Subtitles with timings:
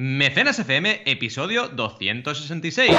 [0.00, 2.96] Mecenas FM, episodio 266.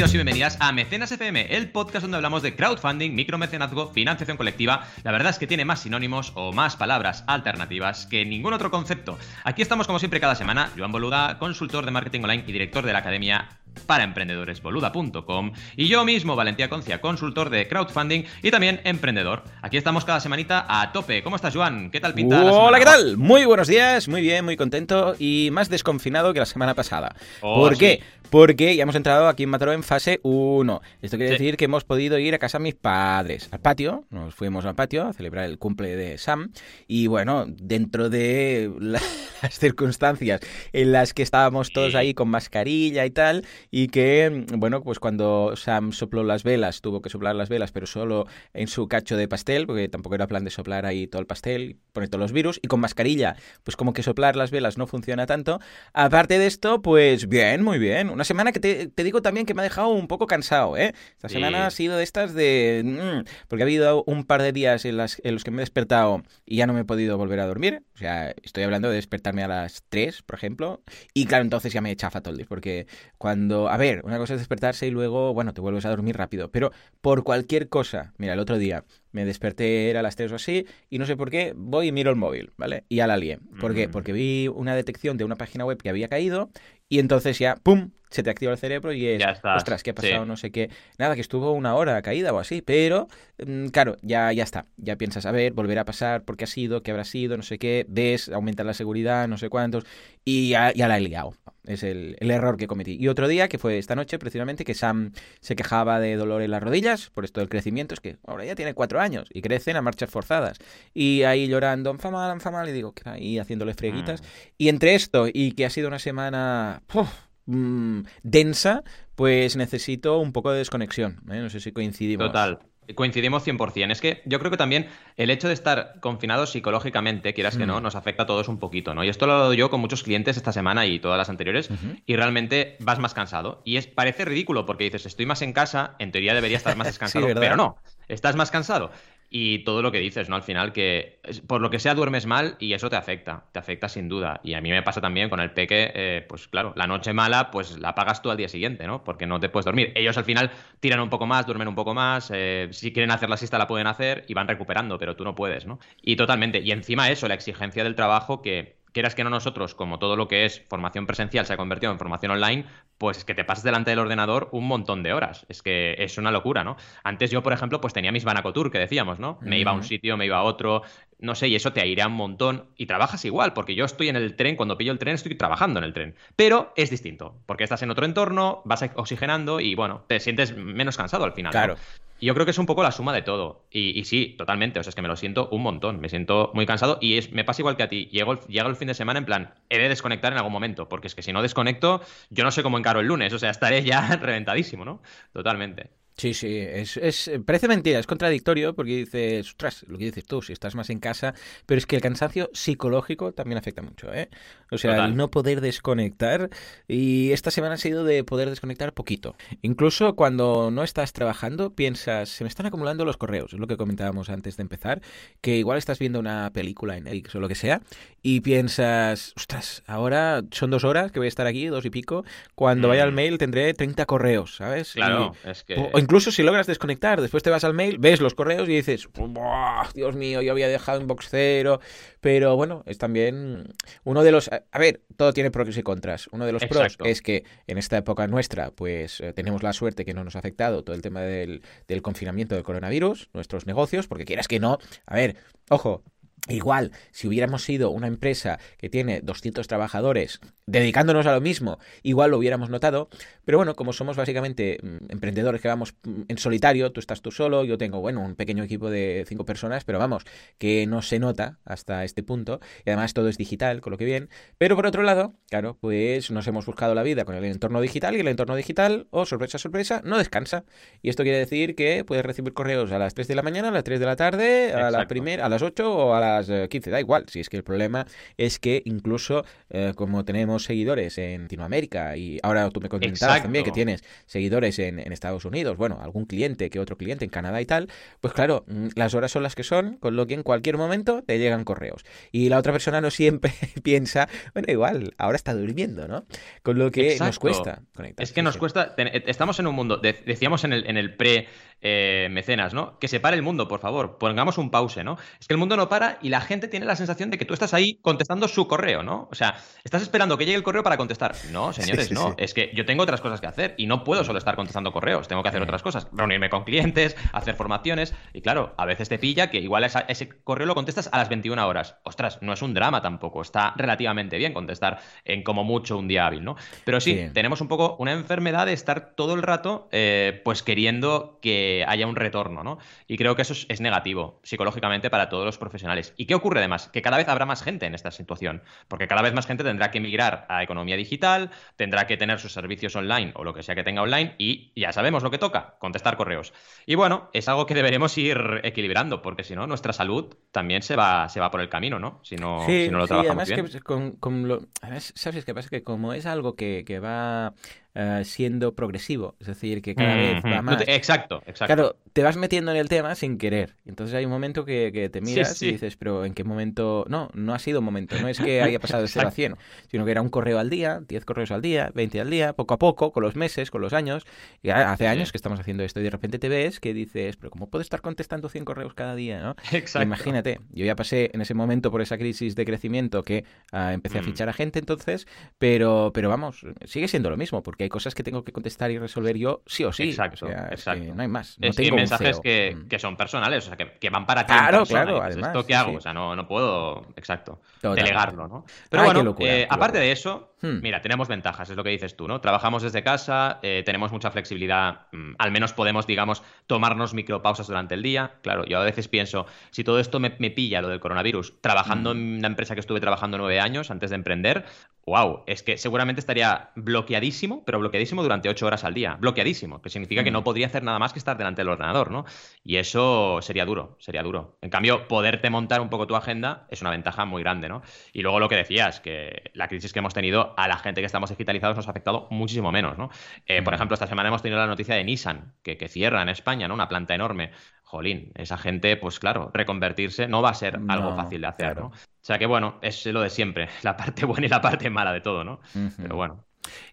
[0.00, 4.86] Bienvenidos y bienvenidas a Mecenas FM, el podcast donde hablamos de crowdfunding, micromecenazgo, financiación colectiva.
[5.04, 9.18] La verdad es que tiene más sinónimos o más palabras alternativas que ningún otro concepto.
[9.44, 12.94] Aquí estamos como siempre cada semana, Joan Boluda, consultor de marketing online y director de
[12.94, 18.80] la academia para emprendedores boluda.com y yo mismo, Valentía Concia, consultor de crowdfunding y también
[18.84, 19.42] emprendedor.
[19.62, 21.22] Aquí estamos cada semanita a tope.
[21.22, 21.90] ¿Cómo estás, Joan?
[21.90, 22.40] ¿Qué tal pinta?
[22.52, 23.16] Hola, ¿qué tal?
[23.16, 27.14] Muy buenos días, muy bien, muy contento y más desconfinado que la semana pasada.
[27.40, 27.78] Oh, ¿Por sí.
[27.80, 28.02] qué?
[28.30, 30.80] Porque ya hemos entrado aquí en Mataró en fase 1.
[31.02, 31.42] Esto quiere Sí.
[31.42, 34.04] decir que hemos podido ir a casa de mis padres, al patio.
[34.10, 36.52] Nos fuimos al patio a celebrar el cumple de Sam.
[36.86, 39.00] Y bueno, dentro de la-
[39.42, 40.40] las circunstancias
[40.72, 45.54] en las que estábamos todos ahí con mascarilla y tal, y que, bueno, pues cuando
[45.56, 49.28] Sam sopló las velas, tuvo que soplar las velas, pero solo en su cacho de
[49.28, 52.60] pastel, porque tampoco era plan de soplar ahí todo el pastel, poner todos los virus,
[52.62, 55.60] y con mascarilla, pues como que soplar las velas no funciona tanto.
[55.92, 58.10] Aparte de esto, pues bien, muy bien.
[58.10, 60.92] Una semana que te, te digo también que me ha dejado un poco cansado, ¿eh?
[61.16, 61.34] Esta Sí.
[61.34, 62.82] semana ha sido de estas de...
[62.84, 65.60] mm, porque ha habido un par de días en, las- en los que me he
[65.60, 67.82] despertado y ya no me he podido volver a dormir.
[67.94, 70.82] O sea, estoy hablando de despertarme a las 3, por ejemplo.
[71.14, 72.86] Y claro, entonces ya me chafa todo el día, porque
[73.18, 73.49] cuando...
[73.50, 76.50] A ver, una cosa es despertarse y luego, bueno, te vuelves a dormir rápido.
[76.50, 80.36] Pero por cualquier cosa, mira, el otro día me desperté, era a las 3 o
[80.36, 82.84] así, y no sé por qué, voy y miro el móvil, ¿vale?
[82.88, 83.38] Y ya la lié.
[83.60, 83.88] ¿Por qué?
[83.88, 83.90] Mm.
[83.90, 86.50] Porque vi una detección de una página web que había caído
[86.88, 89.90] y entonces ya, ¡pum!, se te activa el cerebro y es, Ya estás, ostras, ¿qué
[89.90, 90.22] ha pasado?
[90.24, 90.28] sí.
[90.28, 90.68] No sé qué.
[90.98, 93.06] Nada, que estuvo una hora caída o así, pero
[93.44, 94.66] mm, claro, ya, ya está.
[94.76, 97.44] Ya piensas, a ver, volverá a pasar, por qué ha sido, qué habrá sido, no
[97.44, 99.84] sé qué, ves, aumentar la seguridad, no sé cuántos,
[100.24, 101.34] y ya, ya la he liado.
[101.64, 102.96] Es el, el error que cometí.
[102.98, 106.50] Y otro día, que fue esta noche precisamente, que Sam se quejaba de dolor en
[106.50, 109.76] las rodillas por esto del crecimiento, es que ahora ya tiene cuatro años y crecen
[109.76, 110.58] a marchas forzadas.
[110.94, 114.22] Y ahí llorando, enfa mal, enfa mal, y digo, que ahí haciéndole freguitas.
[114.22, 114.24] Mm.
[114.58, 117.10] Y entre esto y que ha sido una semana uf,
[117.46, 118.82] mm, densa,
[119.14, 121.20] pues necesito un poco de desconexión.
[121.30, 121.40] ¿eh?
[121.40, 122.28] No sé si coincidimos.
[122.28, 122.58] Total.
[122.94, 123.92] Coincidimos 100%.
[123.92, 127.78] Es que yo creo que también el hecho de estar confinados psicológicamente, quieras que no,
[127.78, 127.82] Mm.
[127.84, 129.04] nos afecta a todos un poquito, ¿no?
[129.04, 131.70] Y esto lo he hablado yo con muchos clientes esta semana y todas las anteriores,
[132.06, 133.62] y realmente vas más cansado.
[133.64, 136.86] Y es parece ridículo porque dices, estoy más en casa, en teoría debería estar más
[136.98, 137.76] descansado, pero no,
[138.08, 138.90] estás más cansado.
[139.32, 140.34] Y todo lo que dices, ¿no?
[140.34, 143.88] Al final, que por lo que sea duermes mal y eso te afecta, te afecta
[143.88, 144.40] sin duda.
[144.42, 147.52] Y a mí me pasa también con el peque, eh, pues claro, la noche mala,
[147.52, 149.04] pues la pagas tú al día siguiente, ¿no?
[149.04, 149.92] Porque no te puedes dormir.
[149.94, 153.30] Ellos al final tiran un poco más, duermen un poco más, eh, si quieren hacer
[153.30, 155.78] la siesta la pueden hacer y van recuperando, pero tú no puedes, ¿no?
[156.02, 156.58] Y totalmente.
[156.60, 158.79] Y encima eso, la exigencia del trabajo que...
[158.92, 161.98] Quieras que no nosotros, como todo lo que es formación presencial se ha convertido en
[161.98, 162.64] formación online,
[162.98, 165.46] pues es que te pasas delante del ordenador un montón de horas.
[165.48, 166.76] Es que es una locura, ¿no?
[167.04, 169.38] Antes yo, por ejemplo, pues tenía mis Banacotour, que decíamos, ¿no?
[169.42, 170.82] Me iba a un sitio, me iba a otro,
[171.20, 172.66] no sé, y eso te airea un montón.
[172.76, 175.78] Y trabajas igual, porque yo estoy en el tren, cuando pillo el tren estoy trabajando
[175.78, 176.14] en el tren.
[176.36, 180.96] Pero es distinto, porque estás en otro entorno, vas oxigenando y bueno, te sientes menos
[180.96, 181.50] cansado al final.
[181.50, 181.58] ¿no?
[181.58, 181.76] Claro.
[182.20, 183.64] Y yo creo que es un poco la suma de todo.
[183.70, 184.78] Y, y sí, totalmente.
[184.78, 186.00] O sea, es que me lo siento un montón.
[186.00, 188.10] Me siento muy cansado y es, me pasa igual que a ti.
[188.12, 190.86] Llego el, llega el fin de semana en plan, he de desconectar en algún momento.
[190.86, 193.32] Porque es que si no desconecto, yo no sé cómo encaro el lunes.
[193.32, 195.00] O sea, estaré ya reventadísimo, ¿no?
[195.32, 195.88] Totalmente.
[196.20, 200.42] Sí, sí, es, es- parece mentira, es contradictorio porque dices, ostras, lo que dices tú,
[200.42, 201.32] si estás más en casa,
[201.64, 204.28] pero es que el cansancio psicológico también afecta mucho, ¿eh?
[204.70, 205.10] O sea, Total.
[205.10, 206.50] el no poder desconectar
[206.86, 209.34] y esta semana ha sido de poder desconectar poquito.
[209.62, 213.78] Incluso cuando no estás trabajando, piensas, se me están acumulando los correos, es lo que
[213.78, 215.00] comentábamos antes de empezar,
[215.40, 217.80] que igual estás viendo una película en Netflix o lo que sea
[218.22, 222.24] y piensas, ostras, ahora son dos horas que voy a estar aquí, dos y pico,
[222.54, 223.14] cuando vaya al Mm.
[223.14, 224.92] mail tendré 30 correos, ¿sabes?
[224.92, 225.76] Claro, Y- es que.
[225.92, 229.08] o incluso si logras desconectar, después te vas al mail, ves los correos y dices,
[229.14, 231.78] "Buah, Dios mío, yo había dejado inbox cero.
[232.20, 233.72] Pero bueno, es también
[234.02, 234.48] uno de los...
[234.48, 236.28] A a ver, todo tiene pros y contras.
[236.32, 236.98] Uno de los Exacto.
[236.98, 240.34] pros es que en esta época nuestra, pues eh, tenemos la suerte que no nos
[240.34, 244.58] ha afectado todo el tema del, del confinamiento del coronavirus, nuestros negocios, porque quieras que
[244.58, 244.78] no...
[245.06, 245.36] A ver,
[245.70, 246.02] ojo,
[246.48, 252.30] Igual, si hubiéramos sido una empresa que tiene 200 trabajadores dedicándonos a lo mismo, igual
[252.30, 253.08] lo hubiéramos notado.
[253.44, 257.30] Pero bueno, como somos básicamente mm, emprendedores que vamos mm, en solitario, tú estás tú
[257.30, 260.24] solo, yo tengo, bueno, un pequeño equipo de cinco personas, pero vamos,
[260.58, 262.60] que no se nota hasta este punto.
[262.86, 264.28] Y además todo es digital, con lo que bien.
[264.58, 268.16] Pero por otro lado, claro, pues nos hemos buscado la vida con el entorno digital
[268.16, 270.64] y el entorno digital, oh, sorpresa, sorpresa, no descansa.
[271.02, 273.72] Y esto quiere decir que puedes recibir correos a las 3 de la mañana, a
[273.72, 276.90] las 3 de la tarde, a la primera, a las 8 o a las 15,
[276.90, 277.24] eh, da igual.
[277.28, 278.06] Si es que el problema
[278.36, 283.64] es que incluso eh, como tenemos seguidores en Latinoamérica y ahora tú me comentabas también
[283.64, 287.66] que tienes seguidores en, Estados Unidos, bueno, algún cliente que otro cliente en Canadá y
[287.66, 287.88] tal,
[288.20, 291.22] pues claro, mm, las horas son las que son, con lo que en cualquier momento
[291.22, 292.04] te llegan correos.
[292.32, 296.24] Y la otra persona no siempre piensa, bueno, igual, ahora está durmiendo, ¿no?
[296.62, 298.22] Con lo que nos cuesta conectar.
[298.22, 298.94] Es que nos cuesta,
[299.26, 301.48] estamos en un mundo, decíamos en el, en el pre
[301.82, 302.98] eh, mecenas, ¿no?
[302.98, 305.16] Que se pare el mundo, por favor, pongamos un pause, ¿no?
[305.40, 307.54] Es que el mundo no para y la gente tiene la sensación de que tú
[307.54, 309.28] estás ahí contestando su correo, ¿no?
[309.30, 311.34] O sea, estás esperando que llegue el correo para contestar.
[311.52, 312.34] No, señores, no.
[312.36, 315.28] Es que yo tengo otras cosas que hacer y no puedo solo estar contestando correos,
[315.28, 319.18] tengo que hacer otras cosas, reunirme con clientes, hacer formaciones y claro, a veces te
[319.18, 321.96] pilla que igual ese correo lo contestas a las 21 horas.
[322.04, 326.26] Ostras, no es un drama tampoco, está relativamente bien contestar en como mucho un día
[326.26, 326.56] hábil, ¿no?
[326.84, 331.38] Pero sí, tenemos un poco una enfermedad de estar todo el rato eh, pues queriendo
[331.40, 332.78] que haya un retorno, ¿no?
[333.06, 336.14] Y creo que eso es, negativo psicológicamente para todos los profesionales.
[336.16, 336.88] ¿Y qué ocurre además?
[336.88, 339.90] Que cada vez habrá más gente en esta situación, porque cada vez más gente tendrá
[339.90, 343.74] que migrar a economía digital, tendrá que tener sus servicios online o lo que sea
[343.74, 346.52] que tenga online y ya sabemos lo que toca, contestar correos.
[346.86, 350.96] Y bueno, es algo que deberemos ir equilibrando, porque si no, nuestra salud también se
[350.96, 352.20] va, se va por el camino, ¿no?
[352.22, 354.60] Si no, si no lo trabajamos sí, además Que con, lo...
[354.98, 355.68] ¿Sabes qué pasa?
[355.68, 357.54] Que como es algo que, que va
[357.92, 360.82] eh, siendo progresivo, es decir, que cada vez va más.
[360.86, 361.59] Exacto, exacto.
[361.66, 363.76] Claro, te vas metiendo en el tema sin querer.
[363.84, 367.04] Entonces hay un momento que, te miras y dices, pero ¿en qué momento?
[367.08, 368.20] No, no ha sido un momento.
[368.20, 369.56] No es que haya pasado de 0 a 100,
[369.90, 372.74] sino que era un correo al día, 10 correos al día, 20 al día, poco
[372.74, 374.26] a poco, con los meses, con los años.
[374.62, 377.50] Y hace años que estamos haciendo esto y de repente te ves que dices, pero
[377.50, 379.40] ¿cómo puedo estar contestando 100 correos cada día?
[379.40, 379.56] ¿no?
[379.72, 380.02] Exacto.
[380.02, 384.18] Imagínate, yo ya pasé en ese momento por esa crisis de crecimiento que ah, empecé
[384.18, 384.24] a mm.
[384.24, 385.26] fichar a gente entonces,
[385.58, 388.98] pero, pero vamos, sigue siendo lo mismo, porque hay cosas que tengo que contestar y
[388.98, 390.04] resolver yo sí o sí.
[390.04, 391.14] Exacto, exacto.
[391.14, 391.49] no hay más.
[391.58, 392.88] No es, tengo mensajes que, mm.
[392.88, 394.52] que, son personales, o sea, que, van para ti.
[394.52, 395.22] Claro, claro.
[395.22, 395.96] Además, ¿Esto qué hago?
[395.96, 398.64] O sea, no, no puedo, exacto, delegarlo, ¿no?
[398.88, 400.80] Pero bueno, eh, aparte de eso, hmm.
[400.82, 402.40] mira, tenemos ventajas, es lo que dices tú, ¿no?
[402.40, 407.94] Trabajamos desde casa, eh, tenemos mucha flexibilidad, mm, al menos podemos, digamos, tomarnos micropausas durante
[407.94, 408.34] el día.
[408.42, 412.18] Claro, yo a veces pienso, si todo esto me, pilla, lo del coronavirus, trabajando hmm.
[412.18, 414.64] en una empresa que estuve trabajando nueve años antes de emprender,
[415.06, 419.16] wow, es que seguramente estaría bloqueadísimo, pero bloqueadísimo durante ocho horas al día.
[419.18, 422.24] Bloqueadísimo, que significa que no podría hacer nada más que estar delante del ordenador, ¿no?
[422.64, 424.58] Y eso sería duro, sería duro.
[424.60, 427.82] En cambio, poderte montar un poco tu agenda es una ventaja muy grande, ¿no?
[428.12, 431.06] Y luego lo que decías, que la crisis que hemos tenido a la gente que
[431.06, 433.10] estamos digitalizados nos ha afectado muchísimo menos, ¿no?
[433.46, 436.28] Eh, por ejemplo, esta semana hemos tenido la noticia de Nissan, que, que cierra en
[436.28, 436.74] España, ¿no?
[436.74, 437.50] Una planta enorme
[437.90, 441.86] jolín, esa gente, pues claro, reconvertirse no va a ser algo fácil de hacer, ¿no?
[441.86, 445.12] O sea que bueno, es lo de siempre, la parte buena y la parte mala
[445.12, 445.60] de todo, ¿no?
[445.96, 446.44] Pero bueno,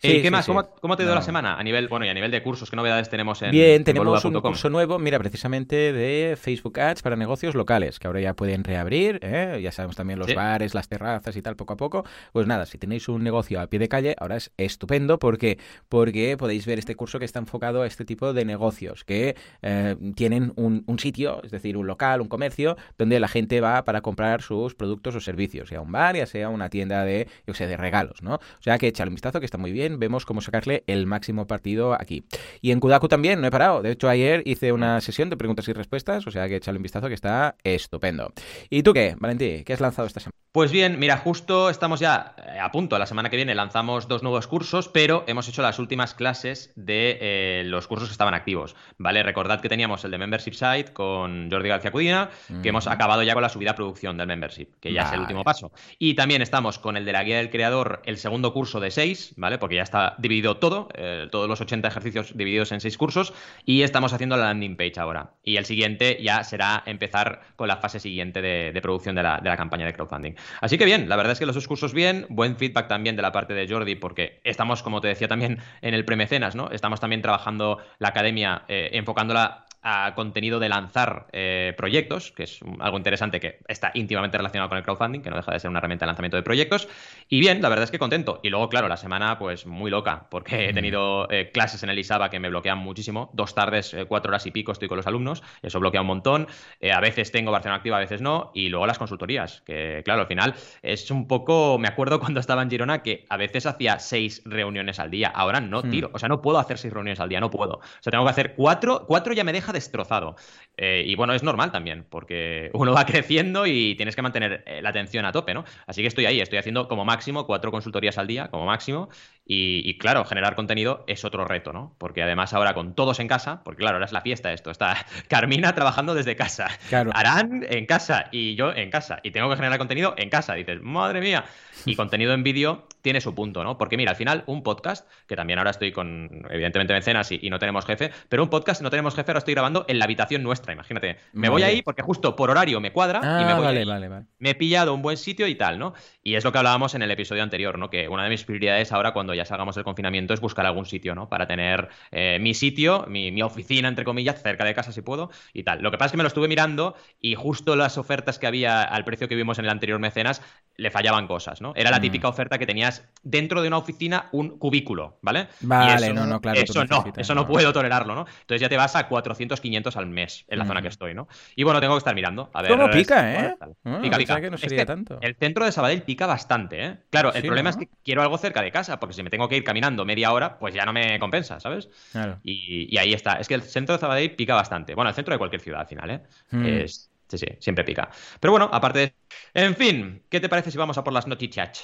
[0.02, 0.46] eh, ¿Qué más?
[0.46, 0.64] ¿Cómo,
[0.98, 1.58] te ha ido la semana?
[1.58, 4.40] A nivel, bueno, y a nivel de cursos, ¿qué novedades tenemos en Bien, tenemos un
[4.42, 9.20] curso nuevo, mira, precisamente de Facebook Ads para negocios locales, que ahora ya pueden reabrir,
[9.22, 9.60] ¿eh?
[9.62, 12.06] ya sabemos también los bares, las terrazas y tal, poco a poco.
[12.32, 15.58] Pues nada, si tenéis un negocio a pie de calle, ahora es estupendo porque,
[15.90, 19.96] porque podéis ver este curso que está enfocado a este tipo de negocios, que eh,
[20.16, 24.42] tienen un, sitio, es decir, un local, un comercio, donde la gente va para comprar
[24.42, 27.78] sus productos o servicios, sea un bar, ya sea una tienda de, yo sé, de
[27.78, 28.36] regalos, ¿no?
[28.36, 31.48] O sea que echale un vistazo que está muy bien, vemos cómo sacarle el máximo
[31.48, 32.24] partido aquí.
[32.62, 33.82] Y en Kudaku también, no he parado.
[33.82, 36.84] De hecho, ayer hice una sesión de preguntas y respuestas, o sea que echale un
[36.84, 38.32] vistazo que está estupendo.
[38.70, 39.64] ¿Y tú qué, Valentín?
[39.64, 40.38] ¿Qué has lanzado esta semana?
[40.52, 42.98] Pues bien, mira, justo estamos ya eh, a punto.
[42.98, 47.20] La semana que viene lanzamos dos nuevos cursos, pero hemos hecho las últimas clases de
[47.22, 48.76] eh, los cursos que estaban activos.
[48.98, 49.22] ¿Vale?
[49.22, 52.32] Recordad que teníamos el de Membership Site con Jordi García Cudina,
[52.64, 55.20] que hemos acabado ya con la subida a producción del Membership, que ya es el
[55.20, 55.72] último paso.
[56.00, 59.34] Y también estamos con el de la guía del creador, el segundo curso de seis,
[59.38, 59.47] ¿vale?
[59.58, 63.84] Porque ya está dividido todo, eh, todos los 80 ejercicios divididos en seis cursos, y
[63.84, 65.32] estamos haciendo la landing page ahora.
[65.44, 69.50] Y el siguiente ya será empezar con la fase siguiente de, producción de la, de
[69.50, 70.34] la campaña de crowdfunding.
[70.60, 73.22] Así que bien, la verdad es que los dos cursos bien, buen feedback también de
[73.22, 76.70] la parte de Jordi, porque estamos, como te decía también, en el premecenas, ¿no?
[76.72, 82.60] Estamos también trabajando la academia, eh, enfocándola a contenido de lanzar eh, proyectos, que es
[82.80, 85.80] algo interesante que está íntimamente relacionado con el crowdfunding, que no deja de ser una
[85.80, 86.90] herramienta de lanzamiento de proyectos.
[87.30, 88.42] Y bien, la verdad es que contento.
[88.44, 91.98] Y luego, claro, la semana pues muy loca, porque he tenido eh, clases en el
[91.98, 93.30] ISABA que me bloquean muchísimo.
[93.32, 96.48] Dos tardes, eh, cuatro horas y pico estoy con los alumnos, eso bloquea un montón.
[96.92, 98.52] a veces tengo Barcelona Activa, a veces no.
[98.54, 102.62] Y luego las consultorías, que claro, al final es un poco, me acuerdo cuando estaba
[102.62, 105.90] en Girona que a veces hacía seis reuniones al día, ahora no hmm.
[105.90, 107.76] tiro, o sea, no puedo hacer seis reuniones al día, no puedo.
[107.76, 110.36] O sea, tengo que hacer cuatro, cuatro ya me deja destrozado.
[110.78, 114.82] Eh, y bueno, es normal también, porque uno va creciendo y tienes que mantener eh,
[114.82, 115.64] la atención a tope, ¿no?
[115.88, 119.10] Así que estoy ahí, estoy haciendo como máximo cuatro consultorías al día, como máximo,
[119.50, 121.96] y, claro, generar contenido es otro reto, ¿no?
[121.98, 125.06] Porque además ahora con todos en casa, porque claro, ahora es la fiesta esto, está
[125.30, 127.12] Carmina trabajando desde casa, claro.
[127.14, 130.82] Arán en casa y yo en casa, y tengo que generar contenido en casa, dices,
[130.82, 131.46] madre mía,
[131.86, 133.78] y contenido en vídeo tiene su punto, ¿no?
[133.78, 137.50] Porque mira, al final un podcast, que también ahora estoy con, evidentemente, mecenas y, y
[137.50, 140.44] no tenemos jefe, pero un podcast no tenemos jefe, ahora estoy grabando en la habitación
[140.44, 141.18] nuestra, imagínate.
[141.32, 144.08] Me voy ahí porque justo por horario me cuadra y me ah, voy vale, vale,
[144.10, 144.26] vale.
[144.40, 145.94] Me he pillado un buen sitio y tal, ¿no?
[146.28, 147.90] Y es lo que hablábamos en el episodio anterior, ¿no?
[147.90, 151.16] Que una de mis prioridades ahora cuando ya salgamos del confinamiento es buscar algún sitio,
[151.16, 151.30] ¿no?
[151.30, 155.64] Para tener eh, mi sitio, mi, oficina, entre comillas, cerca de casa si puedo y
[155.64, 155.82] tal.
[155.82, 158.84] Lo que pasa es que me lo estuve mirando y justo las ofertas que había
[158.84, 160.42] al precio que vimos en el anterior mecenas
[160.76, 161.72] le fallaban cosas, ¿no?
[161.78, 162.02] Era la mm.
[162.02, 165.48] típica oferta que tenías dentro de una oficina un cubículo, ¿vale?
[165.62, 166.60] Vale, no, no, claro.
[166.60, 168.26] Eso no, eso no, puedo tolerarlo, ¿no?
[168.42, 171.30] Entonces ya te vas a 400, 500 al mes en la zona que estoy, ¿no?
[171.56, 172.50] Y bueno, tengo que estar mirando.
[172.54, 173.56] A ver, ¿Cómo pica, eh?
[173.86, 174.42] Ah, pica, pica.
[174.42, 175.20] Que no sería tanto.
[175.22, 176.98] El centro de Sabadell pica bastante, ¿eh?
[177.10, 179.58] Claro, el problema es que quiero algo cerca de casa, porque si me tengo que
[179.58, 181.90] ir caminando media hora, pues ya no me compensa, ¿sabes?
[182.12, 182.40] Claro.
[182.44, 183.34] Y, ahí está.
[183.34, 184.96] Es que el centro de Sabadell pica bastante.
[184.96, 186.22] Bueno, el centro de cualquier ciudad al final, ¿eh?
[186.52, 186.66] Mm.
[186.66, 187.12] Es.
[187.28, 188.10] Sí, sí, siempre pica.
[188.40, 189.14] Pero bueno, aparte de...
[189.54, 191.84] En fin, ¿qué te parece si vamos a por las noticias?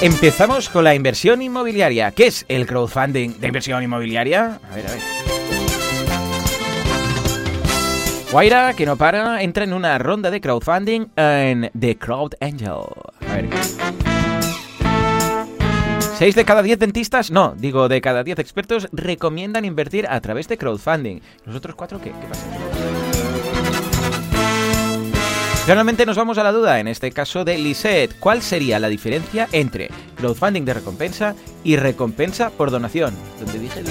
[0.00, 2.12] Empezamos con la inversión inmobiliaria.
[2.12, 4.60] ¿Qué es el crowdfunding de inversión inmobiliaria?
[4.70, 5.37] A ver, a ver.
[8.30, 12.84] Guaira, que no para, entra en una ronda de crowdfunding en The Crowd Angel.
[13.26, 13.48] A ver.
[16.18, 20.46] 6 de cada 10 dentistas, no, digo de cada 10 expertos, recomiendan invertir a través
[20.46, 21.20] de crowdfunding.
[21.46, 22.10] ¿Los otros cuatro qué?
[22.10, 22.44] ¿Qué pasa?
[25.64, 28.18] Finalmente nos vamos a la duda, en este caso de Lisette.
[28.18, 33.14] ¿Cuál sería la diferencia entre crowdfunding de recompensa y recompensa por donación?
[33.38, 33.82] Donde dije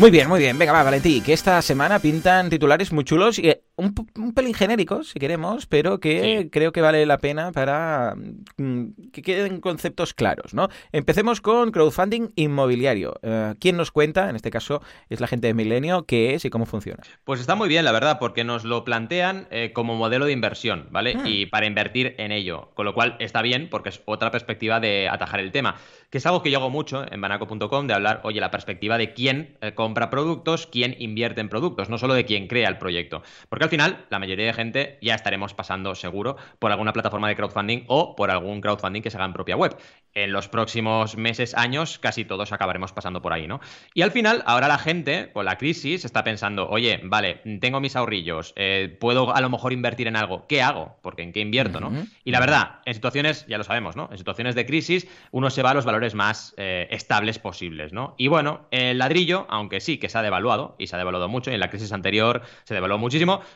[0.00, 0.56] Muy bien, muy bien.
[0.56, 5.18] Venga, va, Valentí, que esta semana pintan titulares muy chulos y un, pelín genéricos, si
[5.18, 8.14] queremos, pero que creo que vale la pena para
[8.56, 10.68] mm, que queden conceptos claros, ¿no?
[10.92, 13.18] Empecemos con crowdfunding inmobiliario.
[13.22, 14.30] Eh, ¿Quién nos cuenta?
[14.30, 17.02] En este caso es la gente de Milenio, qué es y cómo funciona.
[17.24, 20.88] Pues está muy bien, la verdad, porque nos lo plantean eh, como modelo de inversión,
[20.90, 21.14] ¿vale?
[21.16, 21.26] Hmm.
[21.26, 25.08] Y para invertir en ello, con lo cual está bien porque es otra perspectiva de
[25.08, 25.76] atajar el tema,
[26.10, 29.12] que es algo que yo hago mucho en banaco.com, de hablar, oye, la perspectiva de
[29.12, 33.22] quién eh, compra productos, quién invierte en productos, no solo de quién crea el proyecto.
[33.48, 37.36] Porque al final, la mayoría de gente ya estaremos pasando seguro por alguna plataforma de
[37.36, 39.76] crowdfunding o por algún crowdfunding que se haga en propia web.
[40.12, 43.60] En los próximos meses, años, casi todos acabaremos pasando por ahí, ¿no?
[43.94, 47.94] Y al final, ahora la gente, con la crisis, está pensando, oye, vale, tengo mis
[47.94, 50.96] ahorrillos, eh, puedo a lo mejor invertir en algo, ¿qué hago?
[51.00, 51.92] Porque en qué invierto, ¿no?
[52.24, 54.08] Y la verdad, en situaciones, ya lo sabemos, ¿no?
[54.10, 58.14] En situaciones de crisis, uno se va a los valores más eh, estables posibles, ¿no?
[58.18, 61.50] Y bueno, el ladrillo, aunque sí que se ha devaluado, y se ha devaluado mucho,
[61.50, 63.42] y en la crisis anterior se devaluó muchísimo,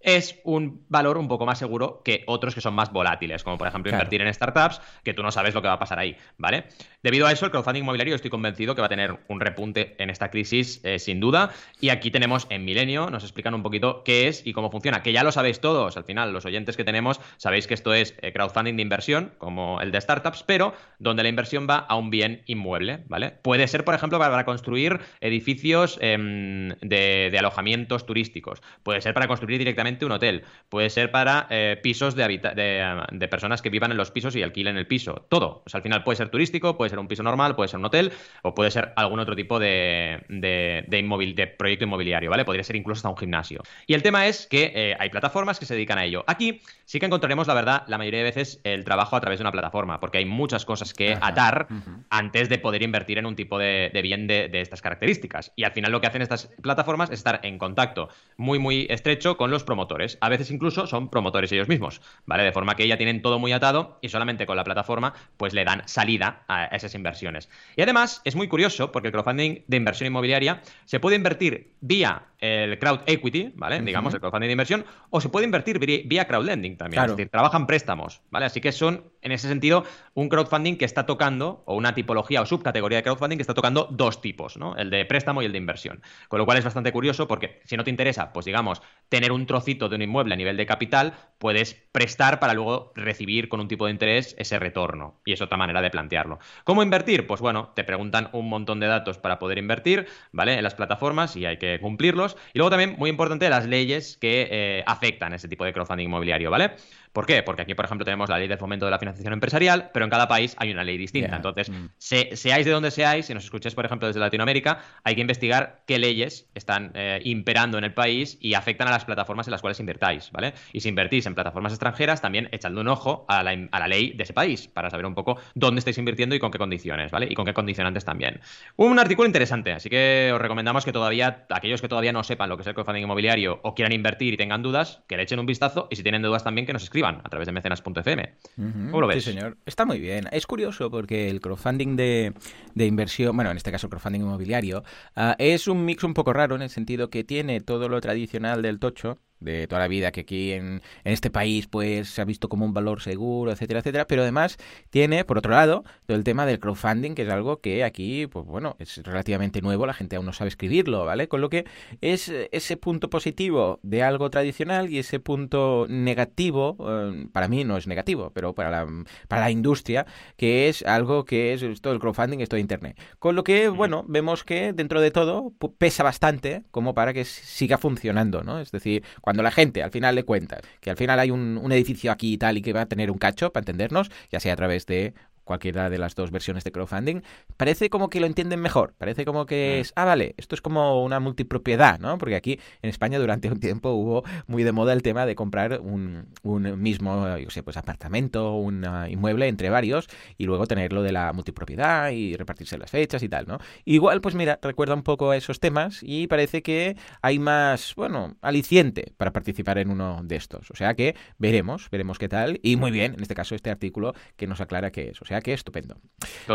[0.00, 3.66] es un valor un poco más seguro que otros que son más volátiles, como por
[3.66, 6.64] ejemplo invertir en startups, que tú no sabes lo que va a pasar ahí, ¿vale?
[7.02, 10.10] Debido a eso, el crowdfunding inmobiliario estoy convencido que va a tener un repunte en
[10.10, 11.50] esta crisis, eh, sin duda.
[11.80, 15.12] Y aquí tenemos en Milenio, nos explican un poquito qué es y cómo funciona, que
[15.12, 18.32] ya lo sabéis todos, al final, los oyentes que tenemos, sabéis que esto es eh,
[18.32, 22.42] crowdfunding de inversión, como el de startups, pero donde la inversión va a un bien
[22.46, 23.30] inmueble, ¿vale?
[23.30, 29.58] Puede ser, por ejemplo, para, construir edificios em, de alojamientos turísticos, puede ser para construir
[29.58, 34.10] directamente un hotel, puede ser para eh, pisos de, de, personas que vivan en los
[34.10, 35.62] pisos y alquilen el piso, todo.
[35.64, 37.86] O sea, al final puede ser turístico, puede ser un piso normal, puede ser un
[37.86, 42.44] hotel o puede ser algún otro tipo de, de, de proyecto inmobiliario, ¿vale?
[42.44, 43.62] Podría ser incluso hasta un gimnasio.
[43.86, 46.24] Y el tema es que eh, hay plataformas que se dedican a ello.
[46.26, 49.44] Aquí sí que encontraremos, la verdad, la mayoría de veces el trabajo a través de
[49.44, 51.68] una plataforma, porque hay muchas cosas que atar
[52.10, 55.52] antes de poder invertir en un tipo de, bien de, estas características.
[55.56, 59.36] Y al final lo que hacen estas plataformas es estar en contacto muy, muy estrecho
[59.36, 59.77] con los promotores.
[60.20, 62.42] A veces incluso son promotores ellos mismos, ¿vale?
[62.42, 65.64] De forma que ya tienen todo muy atado y solamente con la plataforma pues le
[65.64, 67.48] dan salida a esas inversiones.
[67.76, 72.24] Y además es muy curioso porque el crowdfunding de inversión inmobiliaria se puede invertir vía
[72.40, 73.80] el crowd equity, ¿vale?
[73.80, 77.02] Digamos, el crowdfunding de inversión, o se puede invertir vía crowdlending también.
[77.02, 78.46] Es decir, trabajan préstamos, ¿vale?
[78.46, 82.46] Así que son, en ese sentido, un crowdfunding que está tocando, o una tipología o
[82.46, 84.76] subcategoría de crowdfunding que está tocando dos tipos, ¿no?
[84.76, 86.00] El de préstamo y el de inversión.
[86.28, 89.44] Con lo cual es bastante curioso porque si no te interesa, pues digamos, tener un
[89.44, 93.68] trocito de un inmueble a nivel de capital, puedes prestar para luego recibir con un
[93.68, 95.20] tipo de interés ese retorno.
[95.24, 96.38] Y es otra manera de plantearlo.
[96.64, 97.26] ¿Cómo invertir?
[97.26, 100.54] Pues bueno, te preguntan un montón de datos para poder invertir, ¿vale?
[100.54, 102.36] En las plataformas y hay que cumplirlos.
[102.52, 106.50] Y luego también, muy importante, las leyes que eh, afectan ese tipo de crowdfunding inmobiliario,
[106.50, 106.72] ¿vale?
[107.12, 107.42] ¿Por qué?
[107.42, 110.10] Porque aquí, por ejemplo, tenemos la ley de fomento de la financiación empresarial, pero en
[110.10, 111.36] cada país hay una ley distinta.
[111.36, 111.86] Entonces, mm.
[111.98, 115.98] seáis de donde seáis, si nos escucháis, por ejemplo, desde Latinoamérica, hay que investigar qué
[115.98, 119.80] leyes están eh, imperando en el país y afectan a las plataformas en las cuales
[119.80, 120.52] invertáis, ¿vale?
[120.72, 124.12] Y si invertís en plataformas extranjeras, también echadle un ojo a la, a la ley
[124.12, 127.28] de ese país para saber un poco dónde estáis invirtiendo y con qué condiciones, ¿vale?
[127.30, 128.40] Y con qué condicionantes también.
[128.76, 132.56] Un artículo interesante, así que os recomendamos que todavía, aquellos que todavía no sepan lo
[132.56, 135.46] que es el crowdfunding inmobiliario o quieran invertir y tengan dudas, que le echen un
[135.46, 138.34] vistazo y si tienen dudas también que nos escriban a través de mecenas.fm.
[138.56, 139.24] ¿Cómo lo ves?
[139.24, 139.56] Sí, señor.
[139.66, 140.28] Está muy bien.
[140.32, 142.32] Es curioso porque el crowdfunding de,
[142.76, 144.82] inversión, bueno, en este caso crowdfunding inmobiliario,
[145.16, 148.62] ah, es un mix un poco raro en el sentido que tiene todo lo tradicional
[148.62, 152.24] del tocho, de toda la vida, que aquí en, en, este país pues se ha
[152.24, 154.56] visto como un valor seguro, etcétera, etcétera, pero además
[154.90, 158.44] tiene, por otro lado, todo el tema del crowdfunding, que es algo que aquí, pues
[158.46, 161.28] bueno, es relativamente nuevo, la gente aún no sabe escribirlo, ¿vale?
[161.28, 161.64] Con lo que
[162.00, 167.76] es ese punto positivo de algo tradicional y ese punto negativo, eh, para mí no
[167.76, 172.00] es negativo, pero para la, para la industria, que es algo que es todo el
[172.00, 172.98] crowdfunding, esto de Internet.
[173.18, 177.78] Con lo que, bueno, vemos que dentro de todo pesa bastante como para que siga
[177.78, 178.60] funcionando, ¿no?
[178.60, 181.70] Es decir, cuando la gente al final le cuenta que al final hay un, un
[181.70, 184.54] edificio aquí y tal y que va a tener un cacho, para entendernos, ya sea
[184.54, 185.12] a través de
[185.48, 187.22] cualquiera de las dos versiones de crowdfunding,
[187.56, 188.94] parece como que lo entienden mejor.
[188.98, 189.80] Parece como que mm.
[189.80, 192.18] es, ah, vale, esto es como una multipropiedad, ¿no?
[192.18, 195.80] Porque aquí en España durante un tiempo hubo muy de moda el tema de comprar
[195.80, 201.12] un, un mismo, yo sé, pues apartamento, un inmueble entre varios y luego tenerlo de
[201.12, 203.58] la multipropiedad y repartirse las fechas y tal, ¿no?
[203.86, 208.36] Igual, pues mira, recuerda un poco a esos temas y parece que hay más, bueno,
[208.42, 210.70] aliciente para participar en uno de estos.
[210.70, 212.60] O sea que veremos, veremos qué tal.
[212.62, 215.22] Y muy bien, en este caso, este artículo que nos aclara qué es.
[215.22, 215.96] O sea que estupendo.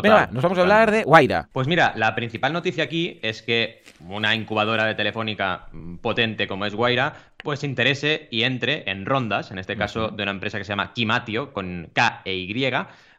[0.02, 1.50] Venga, nos vamos a hablar de Guaira.
[1.52, 5.68] Pues mira, la principal noticia aquí es que una incubadora de telefónica
[6.02, 10.32] potente como es Guaira, pues interese y entre en rondas, en este caso de una
[10.32, 12.54] empresa que se llama Kimatio, con K e Y,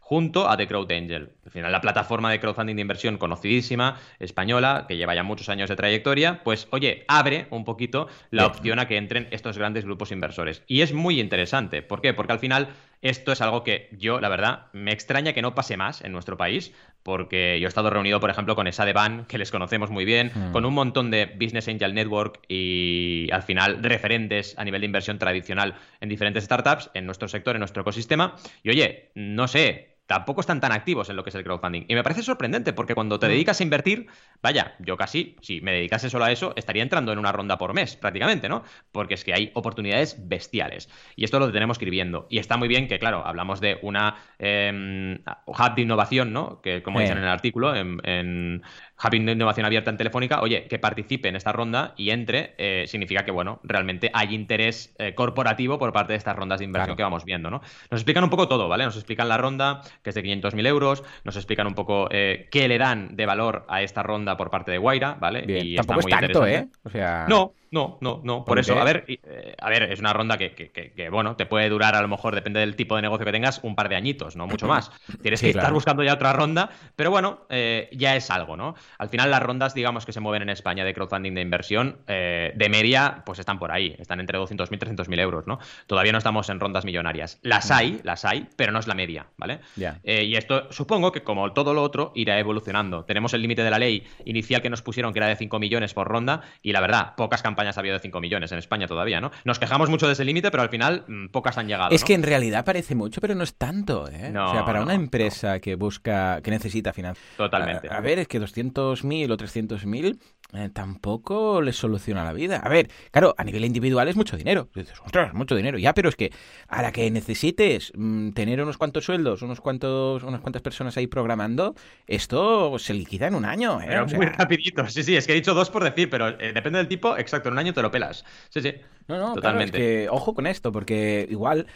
[0.04, 1.30] junto a The Crowd Angel.
[1.46, 5.70] Al final, la plataforma de crowdfunding de inversión conocidísima, española, que lleva ya muchos años
[5.70, 10.12] de trayectoria, pues oye, abre un poquito la opción a que entren estos grandes grupos
[10.12, 10.62] inversores.
[10.66, 11.80] Y es muy interesante.
[11.80, 12.12] ¿Por qué?
[12.12, 12.68] Porque al final
[13.02, 16.36] esto es algo que yo, la verdad, me extraña que no pase más en nuestro
[16.36, 16.72] país,
[17.02, 20.04] porque yo he estado reunido, por ejemplo, con esa de Ban, que les conocemos muy
[20.04, 20.52] bien, hmm.
[20.52, 25.18] con un montón de Business Angel Network y al final referentes a nivel de inversión
[25.18, 28.36] tradicional en diferentes startups, en nuestro sector, en nuestro ecosistema.
[28.62, 31.84] Y oye, no sé, tampoco están tan activos en lo que es el crowdfunding.
[31.88, 33.30] Y me parece sorprendente porque cuando te mm.
[33.30, 34.06] dedicas a invertir,
[34.42, 37.72] vaya, yo casi, si me dedicase solo a eso, estaría entrando en una ronda por
[37.74, 38.64] mes, prácticamente, ¿no?
[38.92, 40.90] Porque es que hay oportunidades bestiales.
[41.16, 42.26] Y esto lo tenemos que ir viendo.
[42.28, 46.60] Y está muy bien que, claro, hablamos de una eh, hub de innovación, ¿no?
[46.60, 48.62] Que, como dicen en el artículo, en,
[49.04, 53.24] Having innovación abierta en Telefónica, oye, que participe en esta ronda y entre, eh, significa
[53.24, 57.02] que, bueno, realmente hay interés eh, corporativo por parte de estas rondas de inversión que
[57.02, 57.60] vamos viendo, ¿no?
[57.90, 58.84] Nos explican un poco todo, ¿vale?
[58.84, 62.66] Nos explican la ronda, que es de 500.000 euros, nos explican un poco eh, qué
[62.66, 65.44] le dan de valor a esta ronda por parte de Guaira, ¿vale?
[65.46, 66.68] Y Tampoco está muy es tanto, ¿eh?
[66.84, 67.26] O sea...
[67.28, 68.44] No, no, no, no.
[68.44, 71.68] Por eso, a ver, eh, a ver, es una ronda que, que, bueno, te puede
[71.68, 74.36] durar a lo mejor, depende del tipo de negocio que tengas, un par de añitos,
[74.36, 74.92] no mucho más.
[75.22, 78.76] Tienes que estar buscando ya otra ronda, pero bueno, eh, ya es algo, ¿no?
[78.96, 82.52] Al final las rondas, digamos, que se mueven en España de crowdfunding de inversión, eh,
[82.54, 85.58] de media, pues están por ahí, están entre 200.000 y 300.000 euros, ¿no?
[85.88, 87.40] Todavía no estamos en rondas millonarias.
[87.42, 89.58] Las hay, las hay, pero no es la media, ¿vale?
[90.06, 93.04] y esto supongo que como todo lo otro irá evolucionando.
[93.04, 95.92] Tenemos el límite de la ley inicial que nos pusieron que era de 5 millones
[95.92, 99.20] por ronda y la verdad, pocas campañas ha habido de 5 millones en España todavía,
[99.20, 99.30] ¿no?
[99.44, 101.90] Nos quejamos mucho de ese límite, pero al final mm, pocas han llegado.
[101.90, 104.32] Es que en realidad parece mucho, pero no es tanto, ¿eh?
[104.36, 107.24] o sea, para una empresa que busca, que necesita financiar.
[107.36, 107.88] Totalmente.
[107.90, 110.18] A, ver, es que 200.000 o 300.000
[110.52, 112.58] eh, tampoco les soluciona la vida.
[112.58, 114.68] A ver, claro, a nivel individual es mucho dinero.
[114.74, 115.78] Dices, ostras, mucho dinero.
[115.78, 116.32] Ya, pero es que
[116.68, 121.06] a la que necesites mm, tener unos cuantos sueldos, unos cuantos, unas cuantas personas ahí
[121.06, 121.74] programando,
[122.06, 123.80] esto se liquida en un año.
[123.80, 124.04] ¿eh?
[124.14, 124.86] Muy rapidito.
[124.88, 127.48] Sí, sí, es que he dicho dos por decir, pero eh, depende del tipo, exacto,
[127.48, 128.24] en un año te lo pelas.
[128.50, 128.74] Sí, sí.
[129.06, 129.76] No, no, totalmente.
[129.76, 131.66] que, ojo con esto, porque igual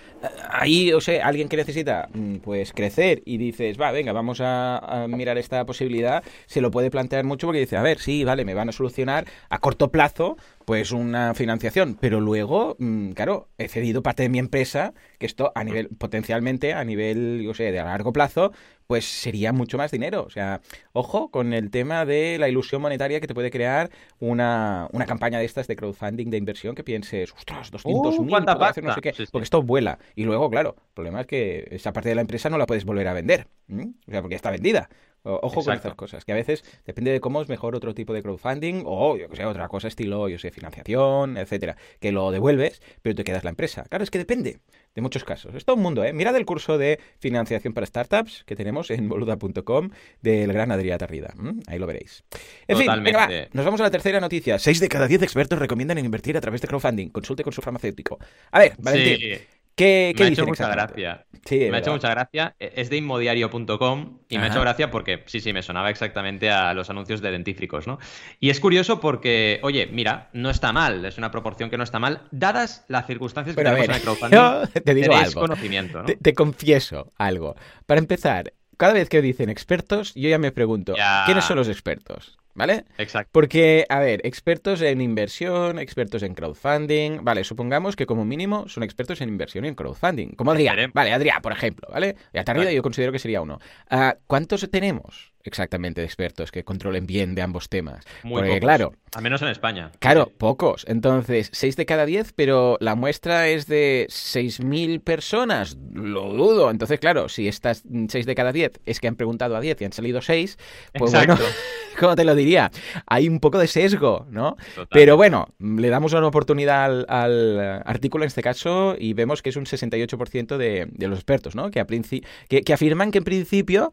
[0.49, 5.07] ahí, o sea, alguien que necesita mm, pues crecer y dices, va, venga, vamos a
[5.09, 8.55] mirar esta posibilidad, se lo puede plantear mucho porque dice, a ver, sí, vale, me
[8.59, 14.03] van a solucionar a corto plazo pues una financiación, pero luego, mm, claro, he cedido
[14.03, 18.13] parte de mi empresa, que esto a nivel, potencialmente, a nivel, yo sé, de largo
[18.13, 18.53] plazo,
[18.87, 20.25] pues sería mucho más dinero.
[20.25, 20.61] O sea,
[20.93, 25.39] ojo con el tema de la ilusión monetaria que te puede crear una, una campaña
[25.39, 28.85] de estas de crowdfunding de inversión que pienses, ostras, 200 Uh, mil, ¿cuánta puedo hacer
[28.85, 29.31] no sé qué, Sí, sí.
[29.33, 29.99] porque esto vuela.
[30.15, 32.85] Y luego, claro, el problema es que esa parte de la empresa no la puedes
[32.85, 33.47] volver a vender.
[33.71, 34.91] O sea, porque ya está vendida.
[35.23, 38.23] Ojo con estas cosas, que a veces depende de cómo es mejor otro tipo de
[38.23, 42.81] crowdfunding o, yo que sé, otra cosa estilo, yo sé, financiación, etcétera, que lo devuelves,
[43.03, 43.85] pero te quedas la empresa.
[43.89, 44.61] Claro, es que depende
[44.95, 45.55] de muchos casos.
[45.55, 46.13] Es todo un mundo, ¿eh?
[46.13, 49.91] Mirad el curso de financiación para startups que tenemos en boluda.com
[50.23, 51.35] del gran Adrià Tarrida.
[51.67, 52.25] Ahí lo veréis.
[52.67, 53.51] En fin, venga, va, Totalmente.
[53.53, 54.59] nos vamos a la tercera noticia.
[54.59, 57.11] Seis de cada diez expertos recomiendan en invertir a través de crowdfunding.
[57.11, 58.19] Consulte con su farmacéutico.
[58.51, 59.39] A ver, Valentín, Sí,
[59.79, 61.25] ¿qué, qué me ha hecho mucha gracia.
[61.45, 62.55] Sí, Me ha hecho mucha gracia.
[62.59, 66.75] Es de inmodiario.com y me ha hecho gracia porque, sí, sí, me sonaba exactamente a
[66.75, 67.99] los anuncios de dentífricos, ¿no?
[68.41, 71.99] Y es curioso porque, oye, mira, no está mal, es una proporción que no está
[71.99, 76.05] mal, dadas las circunstancias que Pero tenemos en el crowdfunding te digo algo.
[76.05, 77.57] Te, te confieso algo.
[77.87, 81.23] Para empezar, cada vez que dicen expertos, yo ya me pregunto, Ya.
[81.25, 82.39] ¿quiénes son los expertos?
[82.59, 82.85] ¿Vale?
[82.99, 83.31] Exacto.
[83.33, 88.83] Porque, a ver, expertos en inversión, expertos en crowdfunding, vale, supongamos que como mínimo son
[88.83, 90.31] expertos en inversión y en crowdfunding.
[90.35, 92.17] Como Adrián, vale, Adrián, por ejemplo, ¿vale?
[92.35, 92.75] Y Atarrida Vale.
[92.77, 93.61] yo considero que sería uno.
[93.89, 98.05] Ah, ¿Cuántos tenemos exactamente de expertos que controlen bien de ambos temas?
[98.25, 98.61] Muy Porque, pocos.
[98.61, 99.91] claro, Al menos en España.
[100.01, 100.85] Claro, pocos.
[100.89, 105.77] Entonces, 6 de cada 10, pero la muestra es de 6.000 personas.
[105.93, 106.71] Lo dudo.
[106.71, 109.85] Entonces, claro, si estas 6 de cada 10 es que han preguntado a 10 y
[109.87, 110.59] han salido 6,
[110.95, 111.37] pues Exacto.
[111.37, 111.51] bueno,
[111.99, 112.71] ¿cómo te lo diría?
[113.07, 114.57] Hay un poco de sesgo, ¿no?
[114.91, 119.51] Pero bueno, le damos una oportunidad al, al, artículo en este caso y vemos que
[119.51, 121.71] es un 68% de, de los expertos, ¿no?
[121.71, 123.91] Que, a princi- que, que afirman que en principio,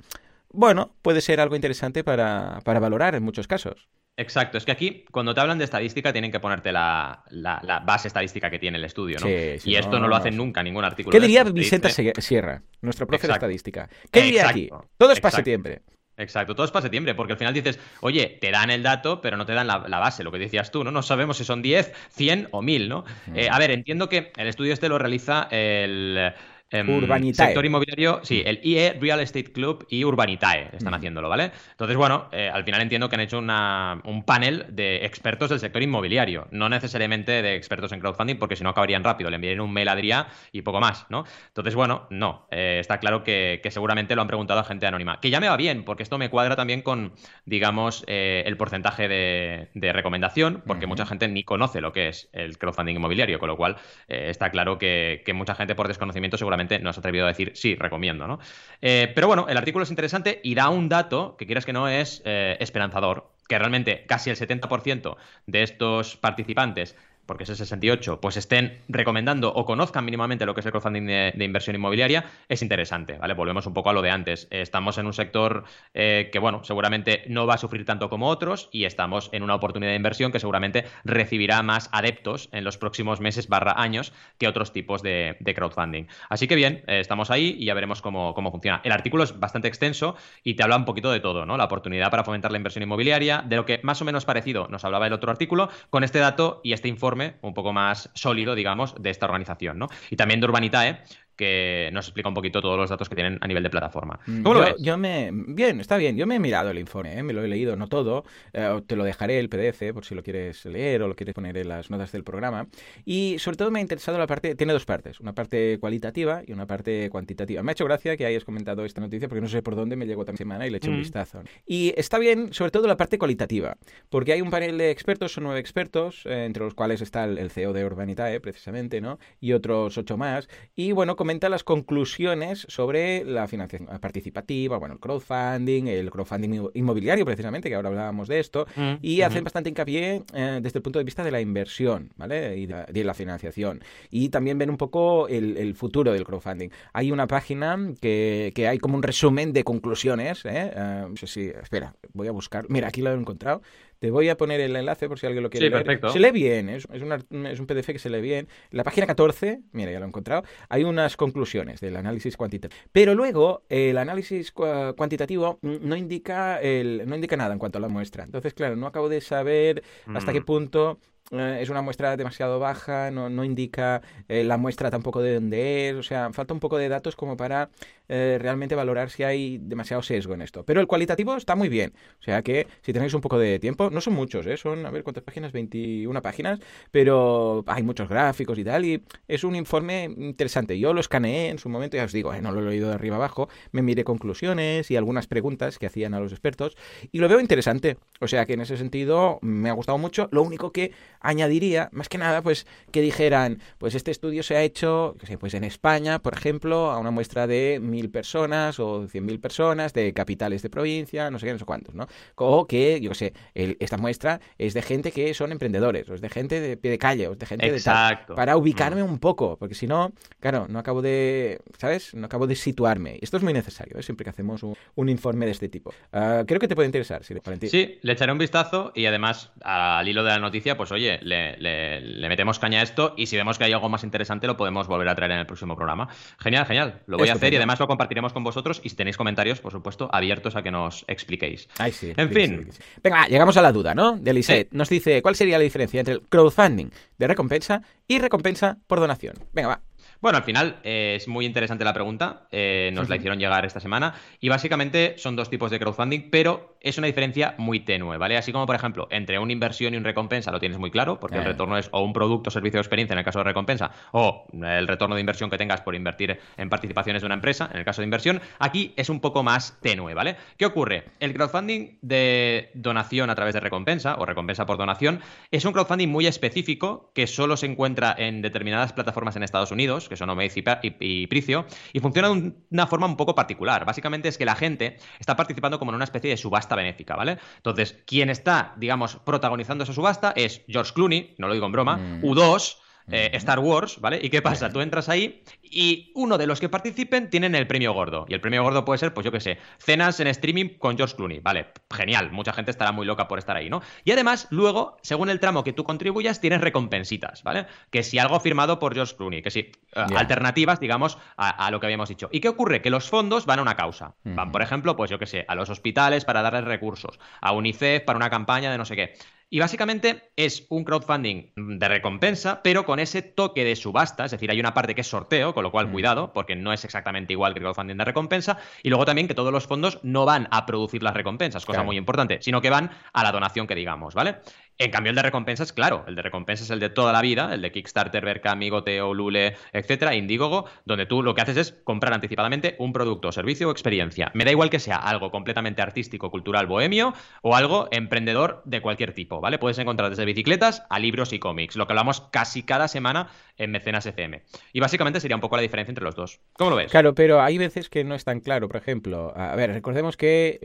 [0.52, 3.88] bueno, puede ser algo interesante para, para valorar en muchos casos.
[4.18, 7.80] Exacto, es que aquí cuando te hablan de estadística tienen que ponerte la, la- la
[7.82, 9.28] base estadística que tiene el estudio, ¿no?
[9.28, 11.12] Sí, sí, y esto no, no, lo hacen nunca ningún artículo.
[11.12, 13.90] ¿Qué diría Vicenta Sierra, nuestro profe de estadística?
[14.10, 14.70] ¿Qué diría aquí?
[14.98, 15.82] Todo es para septiembre.
[16.18, 19.36] Exacto, todo es para septiembre, porque al final dices, oye, te dan el dato, pero
[19.36, 20.92] no te dan la, la base, lo que decías tú, ¿no?
[20.92, 23.04] No sabemos si son 10, 100 o 1000, ¿no?
[23.34, 26.34] Eh, a ver, entiendo que el estudio este lo realiza el
[26.84, 27.46] Urbanitae.
[27.48, 30.96] sector inmobiliario, sí, el IE Real Estate Club y Urbanitae están Mm.
[30.96, 31.52] haciéndolo, ¿vale?
[31.72, 35.60] Entonces, bueno, eh, al final entiendo que han hecho una- un panel de expertos del
[35.60, 39.62] sector inmobiliario, no necesariamente de expertos en crowdfunding, porque si no acabarían rápido, le enviarían
[39.62, 41.26] un mail a Adrià y poco más, ¿no?
[41.48, 45.20] Entonces, bueno, no, eh, está claro que, que seguramente lo han preguntado a gente anónima,
[45.20, 47.14] que ya me va bien, porque esto me cuadra también con,
[47.46, 52.30] digamos, eh, el porcentaje de, de recomendación, porque mucha gente ni conoce lo que es
[52.34, 53.76] el crowdfunding inmobiliario, con lo cual
[54.08, 57.52] está claro que, que mucha gente por desconocimiento seguramente no se ha atrevido a decir
[57.56, 58.40] sí, recomiendo, ¿no?
[58.82, 61.88] Eh, pero bueno, el artículo es interesante y da un dato que quieras que no
[61.88, 65.16] es eh, esperanzador, que realmente casi el 70%
[65.48, 70.60] de estos participantes porque es el 68, pues estén recomendando o conozcan mínimamente lo que
[70.60, 73.34] es el crowdfunding de, inversión inmobiliaria, es interesante, ¿vale?
[73.34, 74.48] Volvemos un poco a lo de antes.
[74.52, 78.70] Estamos en un sector eh, que, bueno, seguramente no va a sufrir tanto como otros
[78.72, 83.20] y estamos en una oportunidad de inversión que seguramente recibirá más adeptos en los próximos
[83.20, 86.08] meses barra años que otros tipos de, de crowdfunding.
[86.30, 88.82] Así que bien, eh, estamos ahí y ya veremos cómo, cómo funciona.
[88.84, 91.58] El artículo es bastante extenso y te habla un poquito de todo, ¿no?
[91.58, 94.84] La oportunidad para fomentar la inversión inmobiliaria, de lo que más o menos parecido nos
[94.86, 98.96] hablaba el otro artículo, con este dato y este informe un poco más sólido, digamos,
[99.00, 99.88] de esta organización, ¿no?
[100.10, 101.02] Y también de Urbanitae,
[101.36, 104.20] que nos explica un poquito todos los datos que tienen a nivel de plataforma.
[104.26, 104.76] ¿Cómo yo, lo ves?
[104.80, 105.32] yo me...
[105.34, 106.16] Bien, está bien.
[106.16, 107.24] Yo me he mirado el informe, ¿eh?
[107.24, 108.24] me lo he leído, no todo.
[108.54, 111.58] Eh, te lo dejaré el PDF por si lo quieres leer o lo quieres poner
[111.58, 112.68] en las notas del programa.
[113.06, 114.56] Y sobre todo me ha interesado la parte...
[114.56, 117.64] Tiene dos partes, una parte cualitativa y una parte cuantitativa.
[117.64, 120.06] Me ha hecho gracia que hayas comentado esta noticia porque no sé por dónde me
[120.06, 121.00] llegó también semana y le eché un Mm.
[121.00, 121.44] vistazo.
[121.66, 123.78] Y está bien, sobre todo la parte cualitativa,
[124.10, 127.38] porque hay un panel de expertos, son nueve expertos, eh, entre los cuales está el,
[127.38, 129.18] el CEO de Urbanitae, precisamente, ¿no?
[129.40, 130.50] Y otros ocho más.
[130.76, 137.26] Y bueno, comenta las conclusiones sobre la financiación participativa, bueno, el crowdfunding, el crowdfunding inmobiliario,
[137.26, 141.00] precisamente, que ahora hablábamos de esto, Mm, y hacen bastante hincapié eh, desde el punto
[141.00, 142.58] de vista de la inversión, ¿vale?
[142.58, 143.82] Y de, de la financiación.
[144.12, 146.70] Y también ven un poco el, el futuro del crowdfunding.
[146.94, 150.72] Hay una página que, que hay como un resumen de conclusiones, ¿eh?
[150.76, 152.66] Eh, no sé si, espera, voy a buscar.
[152.70, 153.64] Mira, aquí lo he encontrado.
[154.06, 155.84] Te voy a poner el enlace por si alguien lo quiere Sí, leer.
[155.84, 156.10] perfecto.
[156.10, 157.16] Se lee bien, es, es, una-
[157.50, 158.48] es un PDF que se lee bien.
[158.70, 162.80] La página 14, mira, ya lo he encontrado, hay unas conclusiones del análisis cuantitativo.
[162.92, 167.80] Pero luego, el análisis cua- cuantitativo mm, no indica, el, no indica nada en cuanto
[167.80, 168.26] a la muestra.
[168.26, 169.82] Entonces, claro, no acabo de saber
[170.14, 170.36] hasta Mm.
[170.36, 171.00] qué punto
[171.32, 175.90] eh, es una muestra demasiado baja, no, no indica eh, la muestra tampoco de dónde
[175.90, 177.72] es, o sea, falta un poco de datos como para
[178.08, 180.64] eh, realmente valorar si hay demasiado sesgo en esto.
[180.66, 183.90] Pero el cualitativo está muy bien, o sea que si tenéis un poco de tiempo,
[183.90, 184.58] no son muchos, ¿eh?
[184.58, 185.52] son, a ver, ¿cuántas páginas?
[185.52, 186.60] 21 páginas,
[186.92, 190.78] pero hay muchos gráficos y tal, y es un informe interesante.
[190.80, 193.16] Yo lo escaneé en su momento, ya os digo, no lo he leído de arriba
[193.16, 196.78] abajo, me miré conclusiones y algunas preguntas que hacían a los expertos,
[197.12, 200.30] y lo veo interesante, o sea que en ese sentido me ha gustado mucho.
[200.32, 204.64] Lo único que añadiría, más que nada, pues que dijeran, pues este estudio se ha
[204.64, 209.40] hecho, pues en España, por ejemplo, a una muestra de mil personas o cien mil
[209.40, 212.08] personas de capitales de provincia, no sé qué, no sé cuántos, ¿no?
[212.36, 216.30] O que, yo sé, esta muestra es de gente que son emprendedores, o es de
[216.30, 219.10] gente de pie de calle, o es de gente de tal, para ubicarme mm.
[219.10, 222.14] un poco, porque si no, claro, no acabo de, ¿sabes?
[222.14, 223.18] No acabo de situarme.
[223.22, 224.04] Esto es muy necesario, ¿eh?
[224.04, 225.94] siempre que hacemos un, informe de este tipo.
[226.12, 227.34] Ah, creo que te puede interesar, sí,
[227.68, 231.58] Sí, le echaré un vistazo y además, al hilo de la noticia, pues oye, le,
[231.58, 234.88] le, metemos caña a esto y si vemos que hay algo más interesante lo podemos
[234.88, 236.10] volver a traer en el próximo programa.
[236.40, 237.02] Genial, genial.
[237.06, 239.72] Lo voy a hacer y además lo compartiremos con vosotros y si tenéis comentarios, por
[239.72, 241.70] supuesto, abiertos a que nos expliquéis.
[241.92, 242.70] sí, en fin.
[243.04, 244.18] Venga, llegamos a la duda, ¿no?
[244.18, 244.72] De Lisette.
[244.72, 249.36] Nos dice, ¿cuál sería la diferencia entre el crowdfunding de recompensa y recompensa por donación?
[249.54, 249.82] Venga, va.
[250.22, 253.80] Bueno, al final eh, es muy interesante la pregunta, eh, nos la hicieron llegar esta
[253.80, 258.38] semana y básicamente son dos tipos de crowdfunding, pero es una diferencia muy tenue, ¿vale?
[258.38, 261.38] Así como, por ejemplo, entre una inversión y un recompensa lo tienes muy claro, porque
[261.38, 264.46] el retorno es o un producto, servicio o experiencia en el caso de recompensa, o
[264.54, 267.86] el retorno de inversión que tengas por invertir en participaciones de una empresa, en el
[267.86, 270.36] caso de inversión, aquí es un poco más tenue, ¿vale?
[270.58, 271.06] ¿Qué ocurre?
[271.20, 276.10] El crowdfunding de donación a través de recompensa o recompensa por donación es un crowdfunding
[276.10, 280.64] muy específico que solo se encuentra en determinadas plataformas en Estados Unidos, que son Omaze
[280.82, 283.86] y, Pricio, y funciona de una forma un poco particular.
[283.86, 287.38] Básicamente es que la gente está participando como en una especie de subasta benéfica, ¿vale?
[287.58, 291.98] Entonces, quien está, digamos, protagonizando esa subasta es George Clooney, no lo digo en broma,
[291.98, 292.24] mm.
[292.24, 292.78] U2,
[293.12, 294.20] eh, Star Wars, ¿vale?
[294.22, 294.70] ¿Y qué pasa?
[294.72, 298.26] Tú entras ahí y uno de los que participen tienen el premio gordo.
[298.28, 301.16] Y el premio gordo puede ser, pues yo qué sé, cenas en streaming con George
[301.16, 301.40] Clooney.
[301.40, 302.32] Vale, genial.
[302.32, 303.82] Mucha gente estará muy loca por estar ahí, ¿no?
[304.04, 307.68] Y además, luego, según el tramo que tú contribuyas, tienes recompensitas, ¿vale?
[307.92, 309.72] Que si algo firmado por George Clooney, que si eh,
[310.16, 312.30] alternativas, digamos, a, lo que habíamos dicho.
[312.32, 312.82] ¿Y qué ocurre?
[312.82, 314.16] Que los fondos van a una causa.
[314.24, 318.04] Van, por ejemplo, pues yo qué sé, a los hospitales para darles recursos, a UNICEF
[318.04, 319.14] para una campaña de no sé qué.
[319.56, 324.52] Y básicamente es un crowdfunding de recompensa, pero con ese toque de subasta, es decir,
[324.52, 325.92] hay una parte que es sorteo, con lo cual mm.
[325.94, 329.34] cuidado, porque no es exactamente igual que el crowdfunding de recompensa, y luego también que
[329.34, 332.92] todos los fondos no van a producir las recompensas, cosa muy importante, sino que van
[333.14, 334.40] a la donación que digamos, ¿vale?
[334.78, 337.54] En cambio, el de recompensas, claro, el de recompensas es el de toda la vida,
[337.54, 342.14] el de Kickstarter, Berkami, Goteo, Lule, etcétera, Indiegogo, donde tú lo que haces es comprar
[342.14, 344.32] anticipadamente un producto, servicio o experiencia.
[344.34, 349.14] Me da igual que sea algo completamente artístico, cultural, bohemio o algo emprendedor de cualquier
[349.14, 349.60] tipo, ¿vale?
[349.60, 353.72] Puedes encontrar desde bicicletas a libros y cómics, lo que hablamos casi cada semana en
[353.72, 354.44] Mecenas FM.
[354.74, 356.42] Y básicamente sería un poco la diferencia entre los dos.
[356.54, 356.92] ¿Cómo lo ves?
[356.92, 358.68] Claro, pero hay veces que no es tan claro.
[358.68, 360.60] Por ejemplo, a ver, recordemos que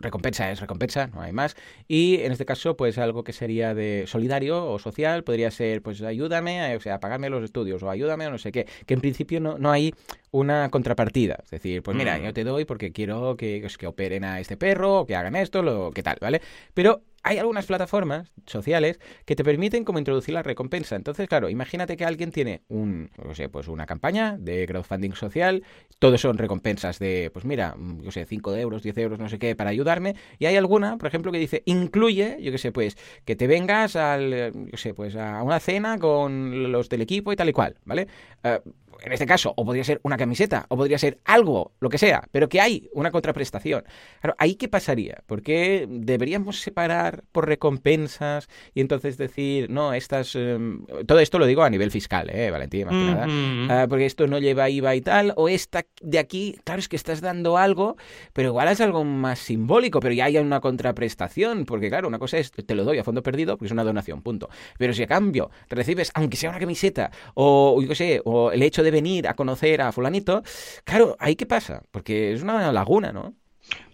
[0.00, 1.56] recompensa es recompensa, no hay más.
[1.88, 6.02] Y en este caso, pues algo que sería de solidario o social, podría ser, pues
[6.02, 9.40] ayúdame, o sea, pagarme los estudios o ayúdame o no sé qué, que en principio
[9.40, 9.94] no, no hay
[10.32, 11.38] una contrapartida.
[11.44, 12.22] Es decir, pues mira, mm.
[12.22, 15.36] yo te doy porque quiero que, pues, que operen a este perro, o que hagan
[15.36, 16.40] esto, lo que tal, ¿vale?
[16.74, 20.96] Pero hay algunas plataformas sociales que te permiten como introducir la recompensa.
[20.96, 25.62] Entonces, claro, imagínate que alguien tiene un, no sé, pues una campaña de crowdfunding social,
[25.98, 29.54] todos son recompensas de, pues mira, yo sé, 5 euros, 10 euros, no sé qué,
[29.54, 33.36] para ayudarme, y hay alguna, por ejemplo, que dice, incluye, yo qué sé, pues, que
[33.36, 37.48] te vengas al, yo sé, pues a una cena con los del equipo y tal
[37.48, 38.08] y cual, ¿vale?
[38.42, 38.68] Uh,
[39.04, 42.28] en este caso, o podría ser una camiseta, o podría ser algo, lo que sea,
[42.30, 43.84] pero que hay una contraprestación.
[44.20, 45.22] Claro, ¿ahí qué pasaría?
[45.26, 50.34] Porque deberíamos separar por recompensas y entonces decir, no, estas...
[50.36, 52.86] Em, todo esto lo digo a nivel fiscal, ¿eh, Valentín?
[52.86, 53.82] Más que nada.
[53.82, 56.96] Ah, porque esto no lleva IVA y tal, o esta de aquí, claro, es que
[56.96, 57.96] estás dando algo,
[58.32, 62.38] pero igual es algo más simbólico, pero ya hay una contraprestación, porque claro, una cosa
[62.38, 64.48] es, te lo doy a fondo perdido, porque es una donación, punto.
[64.78, 68.62] Pero si a cambio recibes, aunque sea una camiseta, o yo qué sé, o el
[68.62, 70.42] hecho de venir a conocer a fulanito,
[70.84, 71.82] claro, ¿ahí qué pasa?
[71.90, 73.34] Porque es una laguna, ¿no?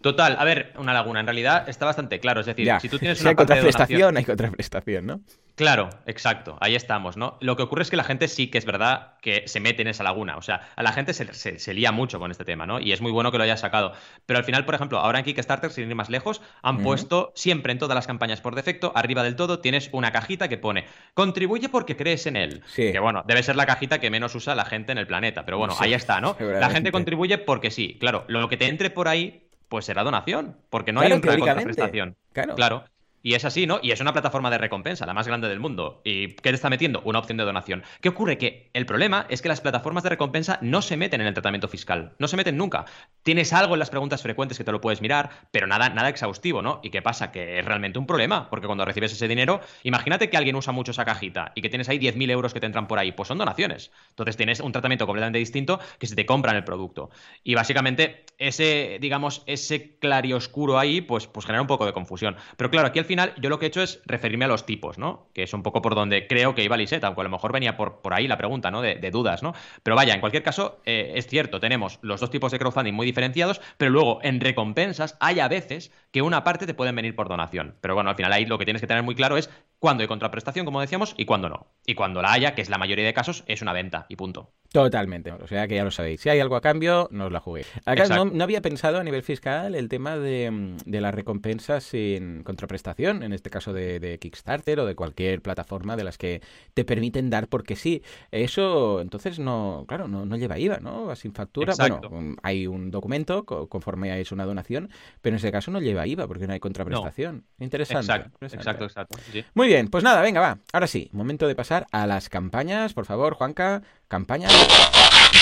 [0.00, 1.20] Total, a ver, una laguna.
[1.20, 2.40] En realidad está bastante claro.
[2.40, 5.20] Es decir, si tú tienes una hay contraprestación, hay contraprestación, ¿no?
[5.59, 6.57] Claro, exacto.
[6.61, 7.37] Ahí estamos, ¿no?
[7.40, 9.88] Lo que ocurre es que la gente sí que es verdad que se mete en
[9.88, 10.37] esa laguna.
[10.37, 12.78] O sea, a la gente se, lía mucho con este tema, ¿no?
[12.78, 13.92] Y es muy bueno que lo haya sacado.
[14.24, 17.72] Pero al final, por ejemplo, ahora en Kickstarter, sin ir más lejos, han puesto siempre
[17.72, 21.68] en todas las campañas por defecto, arriba del todo, tienes una cajita que pone contribuye
[21.68, 22.62] porque crees en él.
[22.66, 22.92] Sí.
[22.92, 25.44] Que bueno, debe ser la cajita que menos usa la gente en el planeta.
[25.44, 26.37] Pero bueno, ahí está, ¿no?
[26.59, 27.96] La gente contribuye porque sí.
[27.98, 32.16] Claro, lo que te entre por ahí pues será donación, porque no hay una contraprestación.
[32.33, 32.54] Claro.
[32.54, 32.85] claro.
[33.22, 33.81] Y es así, ¿no?
[33.83, 36.00] Y es una plataforma de recompensa, la más grande del mundo.
[36.04, 37.02] ¿Y qué te está metiendo?
[37.04, 37.83] Una opción de donación.
[38.00, 38.38] ¿Qué ocurre?
[38.38, 41.68] Que el problema es que las plataformas de recompensa no se meten en el tratamiento
[41.68, 42.14] fiscal.
[42.18, 42.85] No se meten nunca.
[43.22, 46.62] Tienes algo en las preguntas frecuentes que te lo puedes mirar, pero nada, nada exhaustivo,
[46.62, 46.81] ¿no?
[46.83, 47.33] ¿Y qué pasa?
[47.33, 50.92] Que es realmente un problema, porque cuando recibes ese dinero, imagínate que alguien usa mucho
[50.92, 53.38] esa cajita y que tienes ahí 10.000 euros que te entran por ahí, pues son
[53.38, 53.90] donaciones.
[54.11, 57.11] Entonces tienes un tratamiento completamente distinto que se te compran el producto.
[57.42, 62.37] Y básicamente ese, digamos, ese clarioscuro ahí, pues, pues genera un poco de confusión.
[62.57, 64.98] Pero claro, aquí al final yo lo que he hecho es referirme a los tipos,
[64.98, 65.28] ¿no?
[65.33, 67.76] Que es un poco por donde creo que iba Lisette, aunque a lo mejor venía
[67.76, 68.83] por, por ahí la pregunta, ¿no?
[68.83, 69.54] De, dudas, ¿no?
[69.83, 73.07] Pero vaya, en cualquier caso, eh, es cierto, tenemos los dos tipos de crowdfunding muy
[73.07, 77.28] diferenciados, pero luego en recompensas hay a veces que una parte te pueden venir por
[77.28, 77.76] donación.
[77.81, 80.09] Pero bueno, al final ahí lo que tienes que tener muy claro es cuándo hay
[80.09, 81.67] contraprestación, como decíamos, y cuándo no.
[81.87, 84.53] Y cuando la haya, que es la mayoría de casos, es una venta y punto.
[84.71, 85.33] Totalmente.
[85.33, 86.21] O sea que ya lo sabéis.
[86.21, 87.73] Si hay algo a cambio, no os la juguéis.
[87.87, 93.33] Acá no, había pensado a nivel fiscal el tema de, las recompensas sin contraprestación, en
[93.33, 96.43] este caso de, Kickstarter o de cualquier plataforma de las que
[96.75, 98.03] te permiten dar porque sí.
[98.31, 101.14] Eso, entonces, no, claro, no, lleva IVA, ¿no?
[101.17, 101.73] Sin factura.
[101.79, 102.01] Bueno,
[102.43, 104.91] hay un documento conforme es una donación,
[105.23, 107.47] pero en ese caso no lleva IVA porque no hay contraprestación.
[107.59, 108.29] Interesante.
[108.43, 109.19] Exacto, exacto,
[109.55, 110.59] Muy bien, pues nada, venga, va.
[110.72, 112.94] Ahora sí, momento de pasar a las campañas.
[112.94, 114.48] Por favor, Juanca, campaña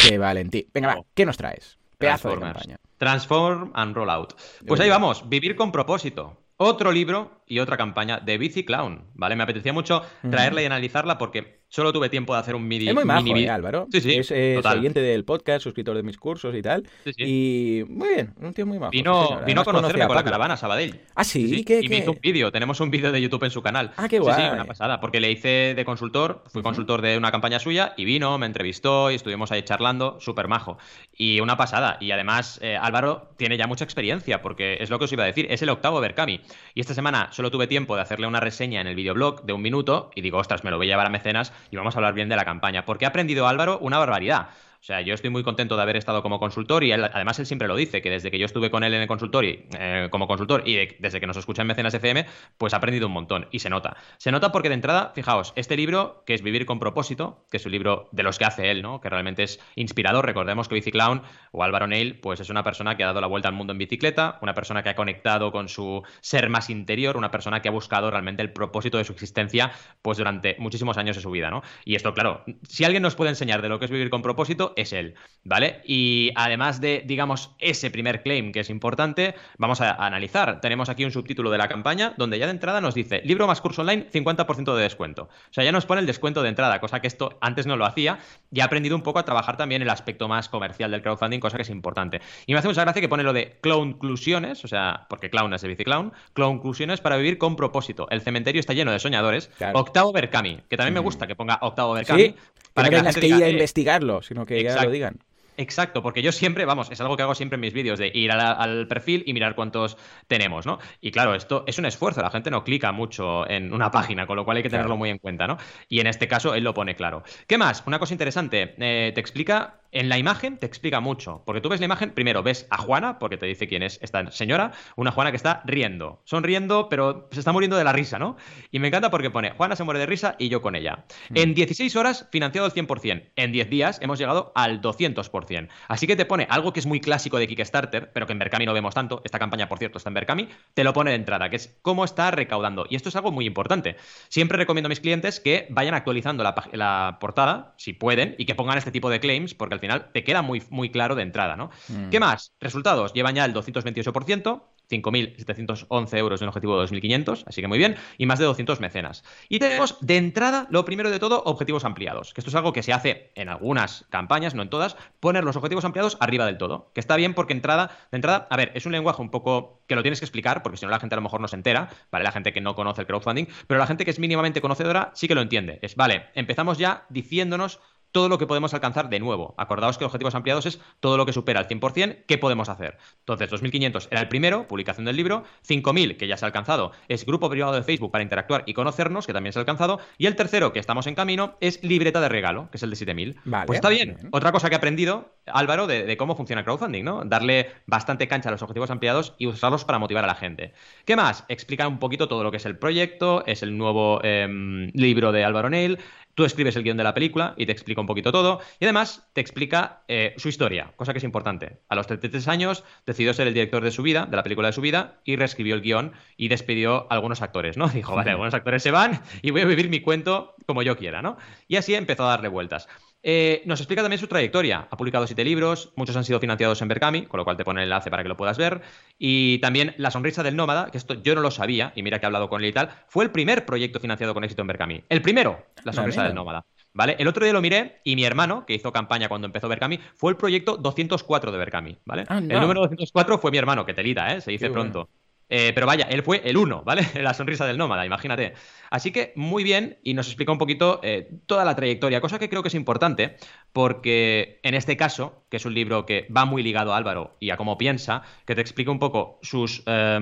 [0.09, 0.67] de Valentín.
[0.75, 1.79] Venga, va, ¿qué nos traes?
[1.97, 2.77] Pedazo de campaña.
[2.99, 4.35] Transform and Rollout.
[4.67, 6.43] Pues ahí vamos, vivir con propósito.
[6.59, 9.37] Otro libro y otra campaña de Bici Clown, ¿vale?
[9.37, 12.89] Me apetecía mucho traerla y analizarla porque Solo tuve tiempo de hacer un mini.
[12.89, 13.89] Es muy majo, eh, Álvaro.
[13.91, 14.15] Sí, sí.
[14.15, 16.89] Es eh, siguiente del podcast, suscriptor de mis cursos y tal.
[17.05, 17.25] Sí, sí.
[17.25, 18.93] Y muy bien, un tío muy majo.
[18.93, 21.01] Vino, vino a conocerme con la caravana, Sabadell.
[21.15, 22.53] Ah, sí, ¿Qué, Y me hizo un vídeo.
[22.53, 23.93] Tenemos un vídeo de YouTube en su canal.
[23.97, 24.43] Ah, qué guay.
[24.43, 25.01] Sí, una pasada.
[25.01, 29.11] Porque le hice de consultor, fui consultor de una campaña suya y vino, me entrevistó
[29.11, 30.79] y estuvimos ahí charlando, súper majo.
[31.17, 31.97] Y una pasada.
[32.01, 35.27] Y además, eh, Álvaro tiene ya mucha experiencia, porque es lo que os iba a
[35.27, 36.41] decir, es el octavo Berkami.
[36.75, 39.63] Y esta semana solo tuve tiempo de hacerle una reseña en el videoblog de un
[39.63, 42.15] minuto y digo, ostras, me lo voy a llevar a mecenas y vamos a hablar
[42.15, 44.49] bien de la campaña, porque ha aprendido Álvaro una barbaridad.
[44.87, 47.67] O sea, yo estoy muy contento de haber estado como consultor y además él siempre
[47.67, 50.63] lo dice, que desde que yo estuve con él en el consultorio, eh, como consultor
[50.65, 52.25] y desde que nos escucha en Mecenas FM,
[52.57, 53.97] pues ha aprendido un montón y se nota.
[54.19, 57.67] Se nota porque de entrada, fijaos, este libro, que es Vivir con propósito, que es
[57.67, 59.01] un libro de los que hace él, ¿no?
[59.01, 60.25] Que realmente es inspirador.
[60.25, 63.49] Recordemos que Biciclown o Álvaro Neil, pues es una persona que ha dado la vuelta
[63.49, 67.33] al mundo en bicicleta, una persona que ha conectado con su ser más interior, una
[67.33, 71.23] persona que ha buscado realmente el propósito de su existencia, pues durante muchísimos años de
[71.23, 71.63] su vida, ¿no?
[71.85, 74.75] Y esto, claro, si alguien nos puede enseñar de lo que es vivir con propósito,
[74.77, 75.15] es él.
[75.47, 75.81] ¿vale?
[75.85, 80.61] Y además de, digamos, ese primer claim que es importante, vamos a analizar.
[80.61, 83.61] Tenemos aquí un subtítulo de la campaña donde ya de entrada nos dice, libro más
[83.61, 85.25] curso online, 50% de descuento.
[85.25, 87.87] O sea, ya nos pone el descuento de entrada, cosa que esto antes no lo
[87.87, 88.19] hacía,
[88.51, 91.57] y ha aprendido un poco a trabajar también el aspecto más comercial del crowdfunding, cosa
[91.57, 92.21] que es importante.
[92.47, 95.63] Y me hace mucha gracia que pone lo de clown-clusiones, o sea, porque clown es
[95.63, 98.09] de biciclown, clown-clusiones para vivir con propósito.
[98.11, 99.51] El cementerio está lleno de soñadores.
[99.75, 102.35] Octavo Berkami, que también me gusta que ponga octavo Berkami.
[102.77, 105.19] Para que, tengas que ir a eh, investigarlo, sino que ya lo digan.
[105.57, 108.31] Exacto, porque yo siempre, vamos, es algo que hago siempre en mis vídeos, de ir
[108.31, 110.79] al perfil y mirar cuántos tenemos, ¿no?
[111.01, 114.37] Y claro, esto es un esfuerzo, la gente no clica mucho en una página, con
[114.37, 115.57] lo cual hay que tenerlo muy en cuenta, ¿no?
[115.89, 117.23] Y en este caso él lo pone claro.
[117.47, 117.83] ¿Qué más?
[117.87, 121.81] Una cosa interesante, eh, te explica en la imagen te explica mucho, porque tú ves
[121.81, 125.31] la imagen, primero ves a Juana, porque te dice quién es esta señora, una Juana
[125.31, 128.37] que está riendo, sonriendo, pero se está muriendo de la risa, ¿no?
[128.71, 131.07] Y me encanta porque pone, Juana se muere de risa y yo con ella.
[131.31, 131.37] Mm.
[131.37, 133.31] En 16 horas, financiado al 100%.
[133.37, 135.69] En 10 días hemos llegado al 200%.
[135.89, 138.67] Así que te pone algo que es muy clásico de Kickstarter, pero que en Berkami
[138.67, 141.49] no vemos tanto, esta campaña, por cierto, está en Berkami, te lo pone de entrada,
[141.49, 142.87] que es cómo está recaudando.
[142.91, 143.97] Y esto es algo muy importante.
[144.29, 148.55] Siempre recomiendo a mis clientes que vayan actualizando la, la portada, si pueden, y que
[148.55, 151.57] pongan este tipo de claims, porque al final te queda muy, muy claro de entrada,
[151.57, 151.71] ¿no?
[151.89, 152.11] Mm.
[152.11, 152.53] ¿Qué más?
[152.61, 153.13] Resultados.
[153.13, 158.27] Llevan ya el 228%, 5.711 euros en objetivo de 2.500, así que muy bien, y
[158.27, 159.25] más de 200 mecenas.
[159.49, 162.83] Y tenemos de entrada, lo primero de todo, objetivos ampliados, que esto es algo que
[162.83, 166.91] se hace en algunas campañas, no en todas, poner los objetivos ampliados arriba del todo,
[166.95, 169.95] que está bien porque entrada, de entrada, a ver, es un lenguaje un poco que
[169.95, 171.89] lo tienes que explicar, porque si no la gente a lo mejor no se entera,
[172.11, 172.25] ¿vale?
[172.25, 175.29] La gente que no conoce el crowdfunding, pero la gente que es mínimamente conocedora sí
[175.29, 175.79] que lo entiende.
[175.83, 177.81] Es, vale, empezamos ya diciéndonos
[178.17, 179.55] todo lo que podemos alcanzar de nuevo.
[179.59, 182.97] Acordaos que objetivos ampliados es todo lo que supera el 100%, ¿qué podemos hacer?
[183.19, 187.27] Entonces, 2.500 era el primero, publicación del libro, 5.000, que ya se ha alcanzado, es
[187.27, 190.35] grupo privado de Facebook para interactuar y conocernos, que también se ha alcanzado, y el
[190.35, 193.37] tercero, que estamos en camino, es libreta de regalo, que es el de 7.000.
[193.45, 194.17] Vale, pues está bien.
[194.33, 197.23] Otra cosa que he aprendido, Álvaro, de, cómo funciona el crowdfunding, ¿no?
[197.27, 200.73] Darle bastante cancha a los objetivos ampliados y usarlos para motivar a la gente.
[201.05, 201.45] ¿Qué más?
[201.49, 205.45] Explicar un poquito todo lo que es el proyecto, es el nuevo em, libro de
[205.45, 205.99] Álvaro Neil,
[206.37, 208.61] Tú escribes el guion de la película y te explica un poquito todo.
[208.79, 211.81] Y además te explica eh, su historia, cosa que es importante.
[211.89, 214.75] A los 33 años decidió ser el director de su vida, de la película de
[214.75, 217.89] su vida, y reescribió el guion y despidió a algunos actores, ¿no?
[217.95, 221.23] Dijo, vale, algunos actores se van y voy a vivir mi cuento como yo quiera,
[221.23, 221.39] ¿no?
[221.69, 222.87] Y así empezó a darle vueltas.
[223.29, 224.87] Eh, nos explica también su trayectoria.
[224.89, 227.81] Ha publicado siete libros, muchos han sido financiados en Berkami, con lo cual te pone
[227.81, 228.83] el enlace para que lo puedas ver.
[229.19, 232.27] Y también La sonrisa del nómada, que esto yo no lo sabía, y mira que
[232.27, 235.03] he hablado con él y tal, fue el primer proyecto financiado con éxito en Berkami.
[235.09, 236.65] El primero, La sonrisa del nómada.
[236.93, 237.17] ¿Vale?
[237.19, 240.31] El otro día lo miré y mi hermano, que hizo campaña cuando empezó Berkami, fue
[240.31, 242.27] el proyecto 204 de Berkami, ¿vale?
[242.31, 244.41] El número 204 fue mi hermano, que telita, ¿eh?
[244.41, 245.09] Se dice pronto.
[245.49, 247.03] Eh, pero vaya, él fue el uno, ¿vale?
[247.23, 248.55] La sonrisa del nómada, imagínate.
[248.91, 252.49] Así que muy bien y nos explica un poquito eh, toda la trayectoria, cosa que
[252.49, 253.37] creo que es importante
[253.73, 257.51] porque en este caso, que es un libro que va muy ligado a Álvaro y
[257.51, 260.19] a cómo piensa, que te explica un poco sus eh,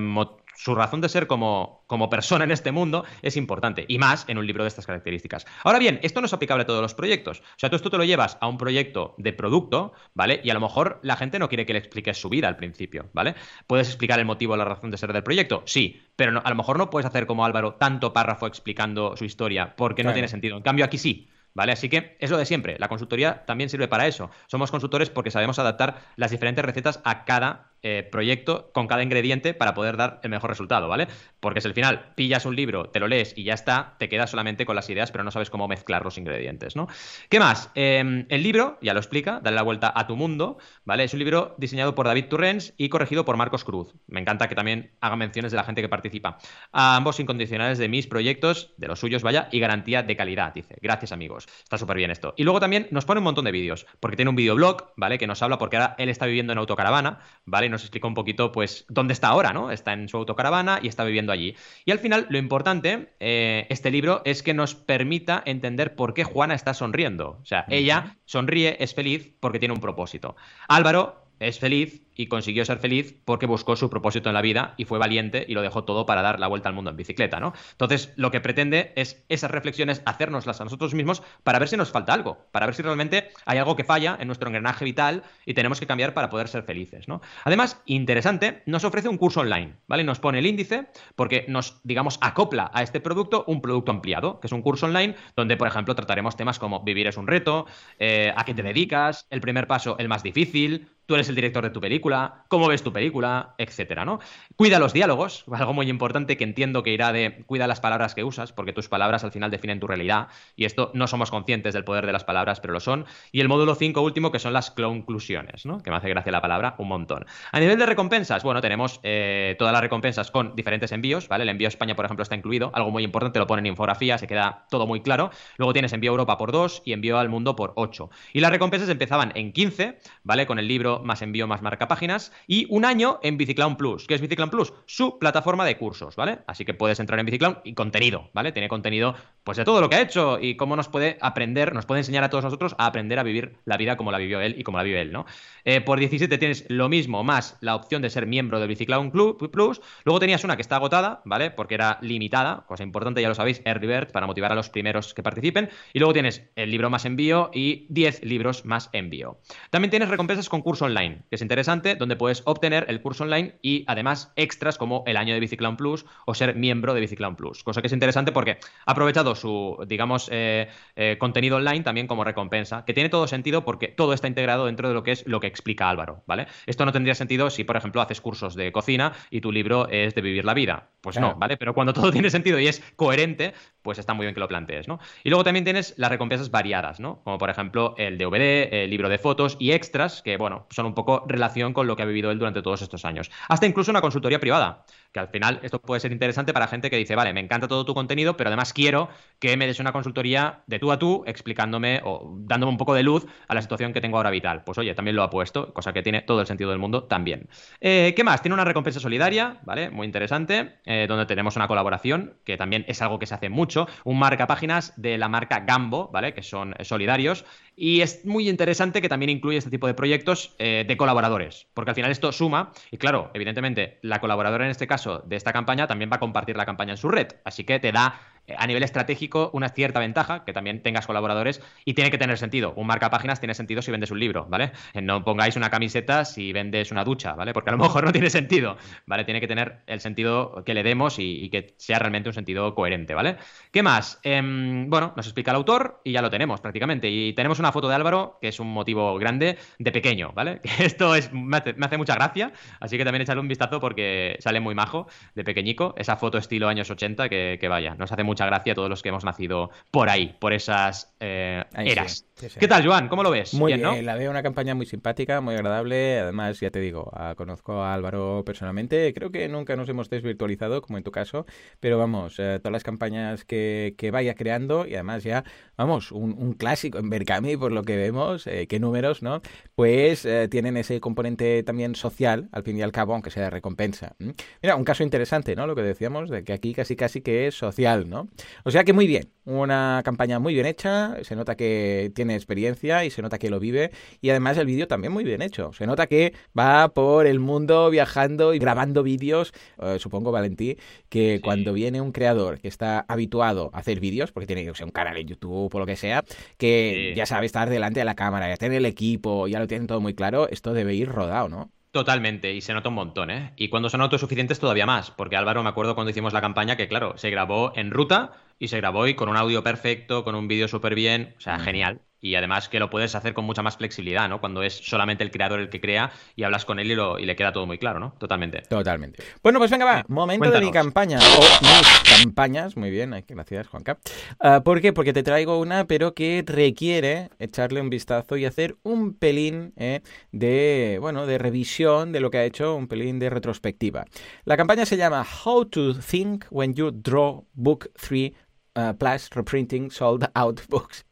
[0.55, 4.37] su razón de ser como, como, persona en este mundo es importante, y más en
[4.37, 5.45] un libro de estas características.
[5.63, 7.39] Ahora bien, esto no es aplicable a todos los proyectos.
[7.39, 10.41] O sea, tú esto te lo llevas a un proyecto de producto, ¿vale?
[10.43, 13.09] Y a lo mejor la gente no quiere que le expliques su vida al principio,
[13.13, 13.35] ¿vale?
[13.67, 15.63] ¿Puedes explicar el motivo o la razón de ser del proyecto?
[15.65, 19.75] Sí, pero a lo mejor no puedes hacer como Álvaro tanto párrafo explicando su historia,
[19.75, 20.57] porque no tiene sentido.
[20.57, 21.29] En cambio, aquí sí.
[21.55, 21.71] ¿Vale?
[21.71, 22.75] Así que es lo de siempre.
[22.79, 24.29] La consultoría también sirve para eso.
[24.47, 29.53] Somos consultores porque sabemos adaptar las diferentes recetas a cada eh, proyecto con cada ingrediente
[29.53, 31.07] para poder dar el mejor resultado, ¿vale?
[31.39, 34.31] Porque si al final pillas un libro, te lo lees y ya está, te quedas
[34.31, 36.87] solamente con las ideas, pero no sabes cómo mezclar los ingredientes, ¿no?
[37.29, 37.69] ¿Qué más?
[37.75, 41.03] Em, el libro, ya lo explica, Dale la vuelta a tu mundo, ¿vale?
[41.03, 43.93] Es un libro diseñado por David Turrens y corregido por Marcos Cruz.
[44.07, 46.39] Me encanta que también haga menciones de la gente que participa.
[46.71, 50.75] A ambos incondicionales de mis proyectos, de los suyos, vaya, y garantía de calidad, dice.
[50.81, 51.45] Gracias, amigos.
[51.61, 52.33] Está súper bien esto.
[52.35, 55.19] Y luego también nos pone un montón de vídeos, porque tiene un videoblog, ¿vale?
[55.19, 57.69] Que nos habla porque ahora él está viviendo en autocaravana, ¿vale?
[57.75, 59.71] Nos explica un poquito, pues, dónde está ahora, ¿no?
[59.71, 61.55] Está en su autocaravana y está viviendo allí.
[61.85, 66.23] Y al final, lo importante, eh, este libro, es que nos permita entender por qué
[66.23, 67.39] Juana está sonriendo.
[67.41, 70.35] O sea, ella sonríe, es feliz porque tiene un propósito.
[70.67, 74.85] Álvaro es feliz y consiguió ser feliz porque buscó su propósito en la vida y
[74.85, 77.53] fue valiente y lo dejó todo para dar la vuelta al mundo en bicicleta, ¿no?
[77.71, 81.91] Entonces, lo que pretende es esas reflexiones, hacérnoslas a nosotros mismos para ver si nos
[81.91, 85.53] falta algo, para ver si realmente hay algo que falla en nuestro engranaje vital y
[85.53, 87.21] tenemos que cambiar para poder ser felices, ¿no?
[87.43, 90.03] Además, interesante, nos ofrece un curso online, ¿vale?
[90.03, 94.47] Nos pone el índice porque nos, digamos, acopla a este producto un producto ampliado, que
[94.47, 97.65] es un curso online donde, por ejemplo, trataremos temas como vivir es un reto,
[97.99, 101.63] eh, a qué te dedicas, el primer paso, el más difícil, tú eres el director
[101.63, 104.19] de tu película, cómo ves tu película, etcétera, ¿no?
[104.55, 108.23] Cuida los diálogos, algo muy importante que entiendo que irá de cuida las palabras que
[108.23, 111.83] usas, porque tus palabras al final definen tu realidad, y esto no somos conscientes del
[111.83, 113.05] poder de las palabras, pero lo son.
[113.31, 115.81] Y el módulo 5 último, que son las conclusiones, ¿no?
[115.81, 117.25] Que me hace gracia la palabra un montón.
[117.51, 121.43] A nivel de recompensas, bueno, tenemos eh, todas las recompensas con diferentes envíos, ¿vale?
[121.43, 124.17] El envío a España, por ejemplo, está incluido, algo muy importante, lo ponen en infografía,
[124.17, 125.31] se queda todo muy claro.
[125.57, 128.09] Luego tienes envío a Europa por 2 y envío al mundo por 8.
[128.33, 130.45] Y las recompensas empezaban en 15, ¿vale?
[130.45, 134.07] Con el libro más envío más marca páginas y un año en Biciclown Plus.
[134.07, 134.73] ¿Qué es Biciclown Plus?
[134.85, 136.39] Su plataforma de cursos, ¿vale?
[136.47, 138.51] Así que puedes entrar en Biciclown y contenido, ¿vale?
[138.51, 141.85] Tiene contenido pues de todo lo que ha hecho y cómo nos puede aprender, nos
[141.85, 144.55] puede enseñar a todos nosotros a aprender a vivir la vida como la vivió él
[144.57, 145.25] y como la vive él, ¿no?
[145.63, 149.81] Eh, por 17 tienes lo mismo más la opción de ser miembro del Biciclown Plus.
[150.03, 151.51] Luego tenías una que está agotada, ¿vale?
[151.51, 155.13] Porque era limitada, cosa importante, ya lo sabéis, Early Bird para motivar a los primeros
[155.13, 155.69] que participen.
[155.93, 159.39] Y luego tienes el libro más envío y 10 libros más envío.
[159.69, 163.55] También tienes recompensas con curso online, que es interesante, donde puedes obtener el curso online
[163.61, 167.63] y además extras como el año de Biciclown Plus o ser miembro de Biciclown Plus.
[167.63, 172.23] Cosa que es interesante porque ha aprovechado su, digamos, eh, eh, contenido online también como
[172.23, 175.39] recompensa, que tiene todo sentido porque todo está integrado dentro de lo que es lo
[175.39, 176.47] que explica Álvaro, ¿vale?
[176.65, 180.13] Esto no tendría sentido si, por ejemplo, haces cursos de cocina y tu libro es
[180.13, 180.89] de vivir la vida.
[181.01, 181.57] Pues no, ¿vale?
[181.57, 183.53] Pero cuando todo tiene sentido y es coherente,
[183.85, 184.99] pues está muy bien que lo plantees, ¿no?
[185.23, 187.21] Y luego también tienes las recompensas variadas, ¿no?
[187.23, 190.95] Como por ejemplo el DVD, el libro de fotos y extras, que bueno, son un
[190.95, 193.29] poco relación con lo que ha vivido él durante todos estos años.
[193.47, 196.97] Hasta incluso una consultoría privada, que al final esto puede ser interesante para gente que
[196.97, 199.07] dice, vale, me encanta todo tu contenido, pero además quiero
[199.39, 203.03] que me des una consultoría de tú a tú, explicándome o dándome un poco de
[203.03, 204.63] luz a la situación que tengo ahora vital.
[204.65, 207.47] Pues oye, también lo ha puesto, cosa que tiene todo el sentido del mundo también.
[207.79, 208.41] Eh, ¿Qué más?
[208.41, 209.89] Tiene una recompensa solidaria, ¿vale?
[209.91, 213.74] Muy interesante, eh, donde tenemos una colaboración, que también es algo que se hace mucho,
[214.03, 216.33] un marca páginas de la marca Gambo, ¿vale?
[216.33, 217.45] Que son solidarios,
[217.75, 221.91] y es muy interesante que también incluye este tipo de proyectos eh, de colaboradores, porque
[221.91, 225.87] al final esto suma, y claro, evidentemente, la colaboradora en este caso de esta campaña
[225.87, 228.67] también va a compartir la campaña en su red, así que te da eh, a
[228.67, 232.73] nivel estratégico una cierta ventaja, que también tengas colaboradores y tiene que tener sentido.
[232.75, 234.71] Un marca páginas tiene sentido si vendes un libro, ¿vale?
[234.93, 237.53] Eh, no pongáis una camiseta si vendes una ducha, ¿vale?
[237.53, 239.25] Porque a lo mejor no tiene sentido, ¿vale?
[239.25, 243.13] Tiene que tener el sentido que le demos y, que sea realmente un sentido coherente,
[243.13, 243.37] ¿vale?
[243.71, 244.19] ¿Qué más?
[244.23, 247.09] Em, bueno, nos explica el autor y ya lo tenemos prácticamente.
[247.09, 250.61] Y tenemos una foto de Álvaro, que es un motivo grande, de pequeño, ¿vale?
[250.79, 254.75] Esto es, me, hace, mucha gracia, así que también echarle un vistazo porque sale muy
[254.75, 255.93] majo, de pequeñico.
[255.97, 259.09] Esa foto estilo años 80 que, vaya, nos hace mucha gracia a todos los que
[259.09, 262.25] hemos nacido por ahí, por esas eh, eras.
[262.35, 263.07] ¿Qué tal, Joan?
[263.07, 263.53] ¿Cómo lo ves?
[263.53, 266.19] Muy bien, la veo una campaña muy simpática, muy agradable.
[266.19, 269.13] Además, ya te digo, conozco a Álvaro personalmente.
[269.13, 271.45] Creo que nunca nos hemos desvirtualizado, como en tu caso,
[271.79, 275.45] pero vamos, eh, todas las campañas que, que, vaya creando y además ya,
[275.77, 279.41] vamos, un, clásico en Berkami, por lo que vemos, eh, qué números, ¿no?
[279.73, 283.49] Pues eh, tienen ese componente también social, al fin y al cabo, aunque sea de
[283.49, 284.17] recompensa.
[284.61, 285.67] Mira, un caso interesante, ¿no?
[285.67, 288.24] Lo que decíamos, de que aquí casi casi que es social, ¿no?
[288.63, 293.05] O sea que muy bien, una campaña muy bien hecha, se nota que tiene experiencia
[293.05, 295.71] y se nota que lo vive y además el vídeo también muy bien hecho.
[295.73, 300.77] Se nota que va por el mundo viajando y grabando vídeos, eh, supongo Valentí,
[301.09, 305.17] que cuando viene un creador que está habituado a hacer vídeos, porque tiene un canal
[305.17, 306.23] en YouTube o lo que sea,
[306.57, 309.87] que ya sabe estar delante de la cámara, ya tiene el equipo, ya lo tienen
[309.87, 311.71] todo muy claro, esto debe ir rodado, ¿no?
[311.95, 313.53] Totalmente, y se nota un montón, ¿eh?
[313.55, 316.89] Y cuando son autosuficientes todavía más, porque Álvaro me acuerdo cuando hicimos la campaña que,
[316.89, 320.49] claro, se grabó en ruta y se grabó y con un audio perfecto, con un
[320.49, 323.77] vídeo súper bien, o sea, genial y además que lo puedes hacer con mucha más
[323.77, 324.39] flexibilidad, ¿no?
[324.39, 327.25] Cuando es solamente el creador el que crea y hablas con él y, lo, y
[327.25, 328.15] le queda todo muy claro, ¿no?
[328.17, 328.63] Totalmente.
[328.63, 329.23] Totalmente.
[329.43, 330.05] Bueno, pues venga, va.
[330.07, 331.19] Momento de mi campaña.
[331.19, 332.75] O mis campañas.
[332.77, 333.99] Muy bien, gracias, Juanca.
[334.43, 334.91] Uh, ¿Por qué?
[334.91, 340.01] Porque te traigo una, pero que requiere echarle un vistazo y hacer un pelín eh,
[340.31, 344.05] de, bueno, de revisión de lo que ha hecho, un pelín de retrospectiva.
[344.45, 348.33] La campaña se llama How to Think When You Draw Book 3
[348.75, 351.04] uh, Plus Reprinting Sold Out Books.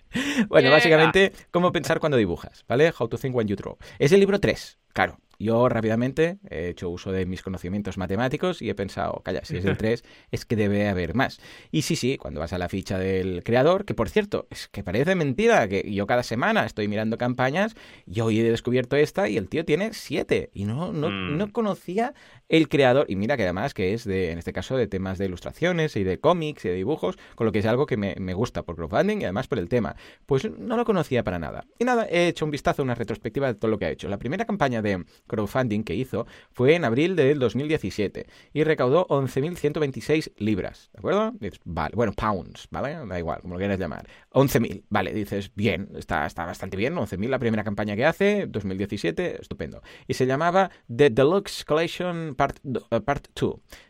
[0.47, 2.93] Bueno, básicamente, cómo pensar cuando dibujas, ¿vale?
[2.97, 3.77] How to think when you draw.
[3.99, 5.17] Es el libro 3, claro.
[5.43, 9.65] Yo rápidamente he hecho uso de mis conocimientos matemáticos y he pensado, calla, si es
[9.65, 11.39] el 3, es que debe haber más.
[11.71, 14.83] Y sí, sí, cuando vas a la ficha del creador, que por cierto, es que
[14.83, 17.75] parece mentira, que yo cada semana estoy mirando campañas
[18.05, 21.37] y hoy he descubierto esta y el tío tiene 7 y no, no, mm.
[21.37, 22.13] no conocía
[22.53, 25.25] el creador, y mira que además que es de, en este caso, de temas de
[25.25, 28.61] ilustraciones y de cómics y de dibujos, con lo que es algo que me, gusta
[28.61, 29.95] por crowdfunding y además por el tema.
[30.27, 31.65] Pues no lo conocía para nada.
[31.79, 34.07] Y nada, he hecho un vistazo, una retrospectiva de todo lo que ha hecho.
[34.07, 40.33] La primera campaña de crowdfunding que hizo fue en abril del 2017 y recaudó 11.126
[40.37, 41.33] libras, ¿de acuerdo?
[41.65, 42.95] Vale, bueno, pounds, ¿vale?
[43.07, 44.07] Da igual, como lo quieras llamar.
[44.31, 49.41] 11.000, vale, dices, bien, está, está bastante bien, 11.000 la primera campaña que hace, 2017,
[49.41, 49.81] estupendo.
[50.07, 52.83] Y se llamaba The Deluxe Collection Part 2.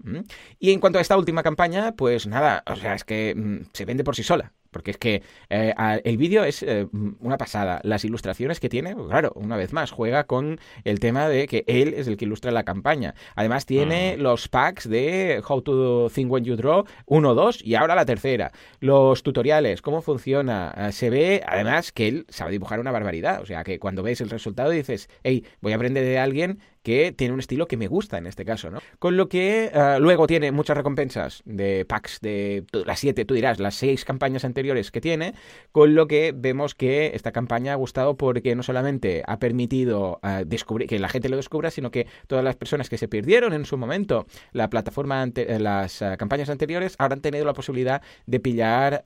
[0.59, 3.85] Y en cuanto a esta última campaña, pues nada, o sea, es que mm, se
[3.85, 6.87] vende por sí sola, porque es que eh, el vídeo es eh,
[7.19, 7.79] una pasada.
[7.83, 11.63] Las ilustraciones que tiene, pues claro, una vez más, juega con el tema de que
[11.67, 13.15] él es el que ilustra la campaña.
[13.35, 14.21] Además, tiene mm.
[14.21, 18.51] los packs de How to Think When You Draw 1, 2 y ahora la tercera.
[18.79, 20.73] Los tutoriales, cómo funciona.
[20.77, 23.41] Eh, se ve, además, que él sabe dibujar una barbaridad.
[23.41, 27.11] O sea, que cuando ves el resultado dices, hey, voy a aprender de alguien que
[27.11, 28.79] tiene un estilo que me gusta en este caso, ¿no?
[28.97, 33.59] Con lo que eh, luego tiene muchas recompensas de packs de las siete, tú dirás,
[33.59, 35.33] las seis campañas anteriores que tiene,
[35.73, 40.45] con lo que vemos que esta campaña ha gustado porque no solamente ha permitido eh,
[40.47, 43.65] descubrir que la gente lo descubra, sino que todas las personas que se perdieron en
[43.65, 49.01] su momento la plataforma, ante, las eh, campañas anteriores, han tenido la posibilidad de pillar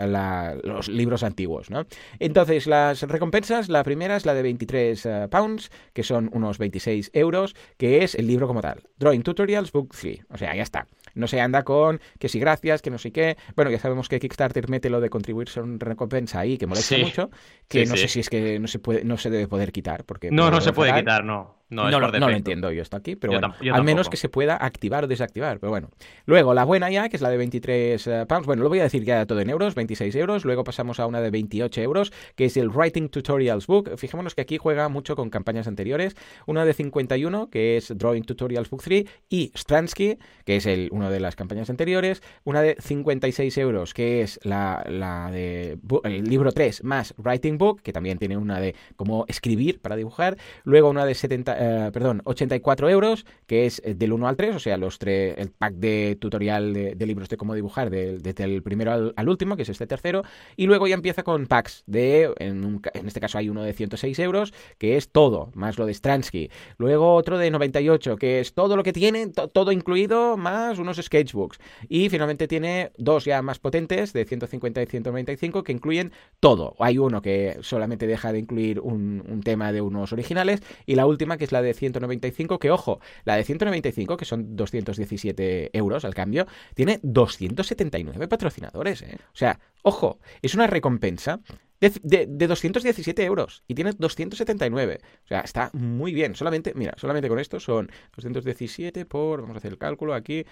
[0.63, 1.87] los libros antiguos, ¿no?
[2.19, 7.55] Entonces, las recompensas, la primera es la de 23 pounds, que son unos 26 euros,
[7.77, 8.83] que es el libro como tal.
[8.97, 10.25] Drawing Tutorials Book 3.
[10.29, 10.87] O sea, ya está.
[11.13, 13.37] No se anda con que si gracias, que no sé qué.
[13.55, 17.29] Bueno, ya sabemos que Kickstarter mete lo de contribuir son recompensa ahí, que molesta mucho.
[17.67, 20.05] Que no sé si es que no se puede, no se debe poder quitar.
[20.05, 21.60] Porque no, no se puede quitar, no.
[21.71, 25.07] No, lo entiendo yo esto aquí, pero bueno, al menos que se pueda activar o
[25.07, 25.89] desactivar, pero bueno.
[26.25, 28.83] Luego, la buena ya, que es la de 23 eh, pounds, bueno, lo voy a
[28.83, 32.45] decir ya todo en euros, 26 euros, luego pasamos a una de 28 euros, que
[32.45, 33.97] es el Writing Tutorials Book.
[33.97, 38.69] Fijémonos que aquí juega mucho con campañas anteriores, una de 51, que es Drawing Tutorials
[38.69, 43.57] Book 3, y Stransky, que es el, una de las campañas anteriores, una de 56
[43.59, 48.35] euros, que es la, la de el libro 3 más Writing Book, que también tiene
[48.35, 53.67] una de cómo escribir para dibujar, luego una de 70 eh, perdón, 84 euros, que
[53.67, 57.05] es eh, del 1 al 3, o sea, los tres, el pack de tutorial de,
[57.05, 60.23] libros de cómo dibujar desde el primero al, último, que es este tercero,
[60.55, 64.55] y luego ya empieza con packs de, en, este caso hay uno de 106 euros,
[64.79, 66.49] que es todo, más lo de Stransky.
[66.79, 71.59] Luego otro de 98, que es todo lo que tiene, todo incluido, más unos sketchbooks.
[71.89, 76.75] Y finalmente tiene dos ya más potentes, de 150 y 195, que incluyen todo.
[76.79, 81.05] Hay uno que solamente deja de incluir un, un tema de unos originales, y la
[81.05, 86.05] última que es la de 195, que ojo, la de 195, que son 217 euros
[86.05, 89.17] al cambio, tiene 279 patrocinadores, ¿eh?
[89.27, 91.39] O sea, ojo, es una recompensa
[91.81, 94.99] de, 217 euros y tiene 279.
[95.23, 96.35] O sea, está muy bien.
[96.35, 100.45] Solamente, mira, solamente con esto son 217 por, vamos a hacer el cálculo aquí,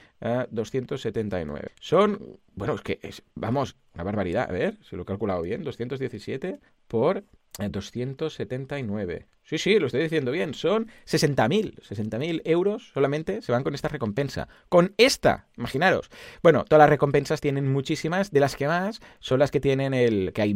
[0.49, 1.69] 279.
[1.79, 4.49] Son, bueno, es que es, vamos, una barbaridad.
[4.49, 7.23] A ver, si lo he calculado bien, 217 por
[7.67, 9.27] 279.
[9.43, 10.53] Sí, sí, lo estoy diciendo bien.
[10.53, 11.81] Son 60.000.
[11.81, 14.47] 60.000 euros solamente se van con esta recompensa.
[14.69, 16.11] Con esta, imaginaros.
[16.43, 18.29] Bueno, todas las recompensas tienen muchísimas.
[18.29, 20.33] De las que más son las que tienen el.
[20.33, 20.53] que hay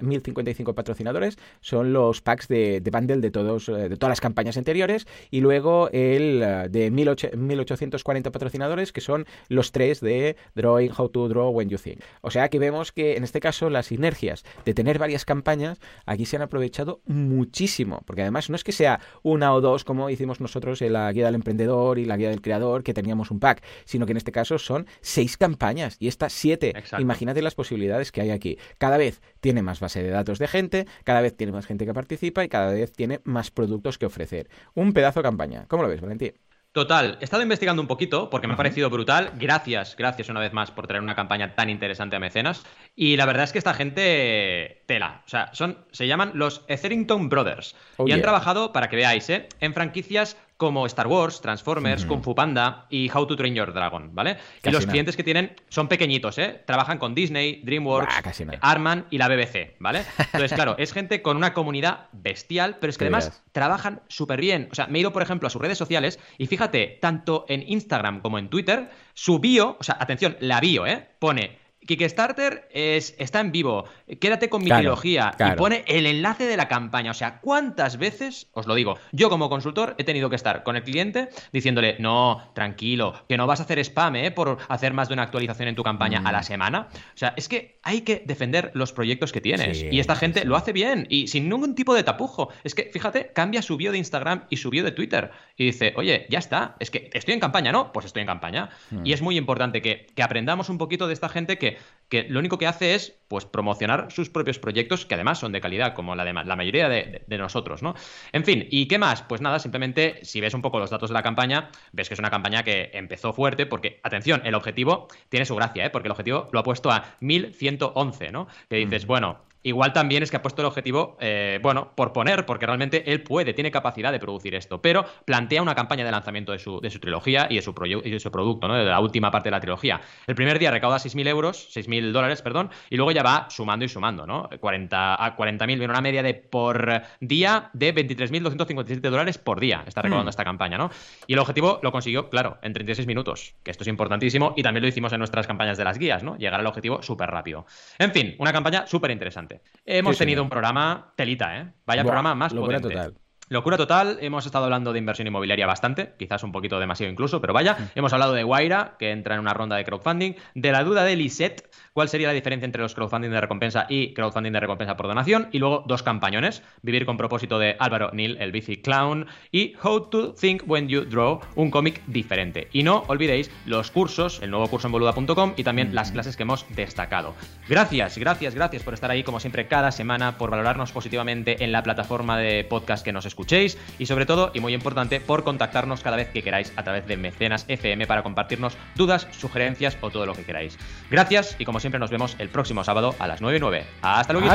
[0.00, 1.38] 1.055 patrocinadores.
[1.60, 5.06] Son los packs de, de bundle de, todos, eh, de todas las campañas anteriores.
[5.30, 11.28] Y luego el eh, de 1.840 patrocinadores, que son los tres de Drawing, How to
[11.28, 12.00] Draw When You Think.
[12.20, 16.26] O sea que vemos que en este caso las sinergias de tener varias campañas aquí
[16.26, 20.40] se han aprovechado muchísimo, porque además no es que sea una o dos como hicimos
[20.40, 23.62] nosotros en la guía del emprendedor y la guía del creador, que teníamos un pack,
[23.84, 26.74] sino que en este caso son seis campañas y estas siete.
[26.98, 28.58] Imagínate las posibilidades que hay aquí.
[28.78, 31.94] Cada vez tiene más base de datos de gente, cada vez tiene más gente que
[31.94, 34.48] participa y cada vez tiene más productos que ofrecer.
[34.74, 35.64] Un pedazo de campaña.
[35.66, 36.34] ¿Cómo lo ves, Valentín?
[36.72, 39.32] Total, he estado investigando un poquito porque me ha parecido brutal.
[39.36, 42.62] Gracias, gracias una vez más por traer una campaña tan interesante a mecenas.
[42.94, 45.22] Y la verdad es que esta gente tela.
[45.24, 47.74] O sea, son, se llaman los Etherington Brothers.
[47.96, 49.48] Oh, y han trabajado, para que veáis, ¿eh?
[49.60, 54.12] en franquicias como Star Wars, Transformers, Kung Fu Panda y How to Train Your Dragon,
[54.12, 54.36] ¿vale?
[54.64, 56.62] y los clientes que tienen son pequeñitos, ¿eh?
[56.66, 60.02] Trabajan con Disney, DreamWorks, Arman y la BBC, ¿vale?
[60.18, 64.68] Entonces, claro, es gente con una comunidad bestial, pero es que además trabajan súper bien.
[64.72, 67.62] O sea, me he ido, por ejemplo, a sus redes sociales y fíjate, tanto en
[67.64, 71.06] Instagram como en Twitter, su bio, o sea, atención, la bio, ¿eh?
[71.20, 71.56] Pone
[71.88, 73.84] Kickstarter es, está en vivo.
[74.20, 75.32] Quédate con mi trilogía.
[75.38, 77.10] Y pone el enlace de la campaña.
[77.10, 80.76] O sea, ¿cuántas veces, os lo digo, yo como consultor he tenido que estar con
[80.76, 84.30] el cliente diciéndole, no, tranquilo, que no vas a hacer spam, ¿eh?
[84.30, 86.44] Por hacer más de una actualización en tu campaña a la mm.
[86.44, 86.88] semana.
[86.92, 89.82] O sea, es que hay que defender los proyectos que tienes.
[89.82, 92.50] y esta gente lo hace bien y sin ningún tipo de tapujo.
[92.64, 95.30] Es que, fíjate, cambia su bio de Instagram y su bio de Twitter.
[95.56, 96.76] Y dice, oye, ya está.
[96.80, 97.92] Es que estoy en campaña, ¿no?
[97.92, 98.68] Pues estoy en campaña.
[98.90, 99.06] Mm.
[99.06, 101.77] Y es muy importante que, que aprendamos un poquito de esta gente que
[102.08, 105.60] que lo único que hace es pues promocionar sus propios proyectos que además son de
[105.60, 107.94] calidad, como la, de, la mayoría de, nosotros, ¿no?
[108.32, 109.22] En fin, ¿y qué más?
[109.22, 112.18] Pues nada, simplemente si ves un poco los datos de la campaña, ves que es
[112.18, 115.90] una campaña que empezó fuerte porque, atención, el objetivo tiene su gracia, ¿eh?
[115.90, 118.48] Porque el objetivo lo ha puesto a 1111, ¿no?
[118.70, 119.08] Que dices, mm.
[119.08, 123.10] bueno, Igual también es que ha puesto el objetivo, eh, bueno, por poner, porque realmente
[123.10, 126.80] él puede, tiene capacidad de producir esto, pero plantea una campaña de lanzamiento de su,
[126.80, 128.74] de su trilogía y de su, y de su producto, ¿no?
[128.76, 130.00] de la última parte de la trilogía.
[130.26, 133.88] El primer día recauda 6.000 euros, 6.000 dólares, perdón, y luego ya va sumando y
[133.88, 134.48] sumando, ¿no?
[134.60, 140.02] 40 a 40.000, viene una media de por día de 23.257 dólares por día, está
[140.02, 140.30] recaudando hmm.
[140.30, 140.90] esta campaña, ¿no?
[141.26, 144.82] Y el objetivo lo consiguió, claro, en 36 minutos, que esto es importantísimo, y también
[144.82, 146.36] lo hicimos en nuestras campañas de las guías, ¿no?
[146.36, 147.66] Llegar al objetivo súper rápido.
[147.98, 149.47] En fin, una campaña súper interesante.
[149.84, 151.72] Hemos tenido un programa telita, ¿eh?
[151.86, 153.14] Vaya programa más locura total.
[153.50, 157.54] Locura total, hemos estado hablando de inversión inmobiliaria bastante, quizás un poquito demasiado incluso, pero
[157.54, 157.84] vaya, mm.
[157.94, 161.16] hemos hablado de Guaira, que entra en una ronda de crowdfunding, de la duda de
[161.16, 165.06] Lisette, cuál sería la diferencia entre los crowdfunding de recompensa y crowdfunding de recompensa por
[165.06, 169.74] donación, y luego dos campañones, Vivir con propósito de Álvaro Neil, el bici clown, y
[169.82, 172.68] How to Think When You Draw, un cómic diferente.
[172.72, 176.42] Y no olvidéis los cursos, el nuevo curso en boluda.com y también las clases que
[176.42, 177.34] hemos destacado.
[177.66, 181.82] Gracias, gracias, gracias por estar ahí como siempre cada semana, por valorarnos positivamente en la
[181.82, 186.16] plataforma de podcast que nos escuchéis y sobre todo, y muy importante, por contactarnos cada
[186.16, 190.34] vez que queráis a través de Mecenas FM para compartirnos dudas, sugerencias o todo lo
[190.34, 190.76] que queráis.
[191.08, 193.86] Gracias y como siempre nos vemos el próximo sábado a las 9 y 9.
[194.02, 194.48] Hasta luego.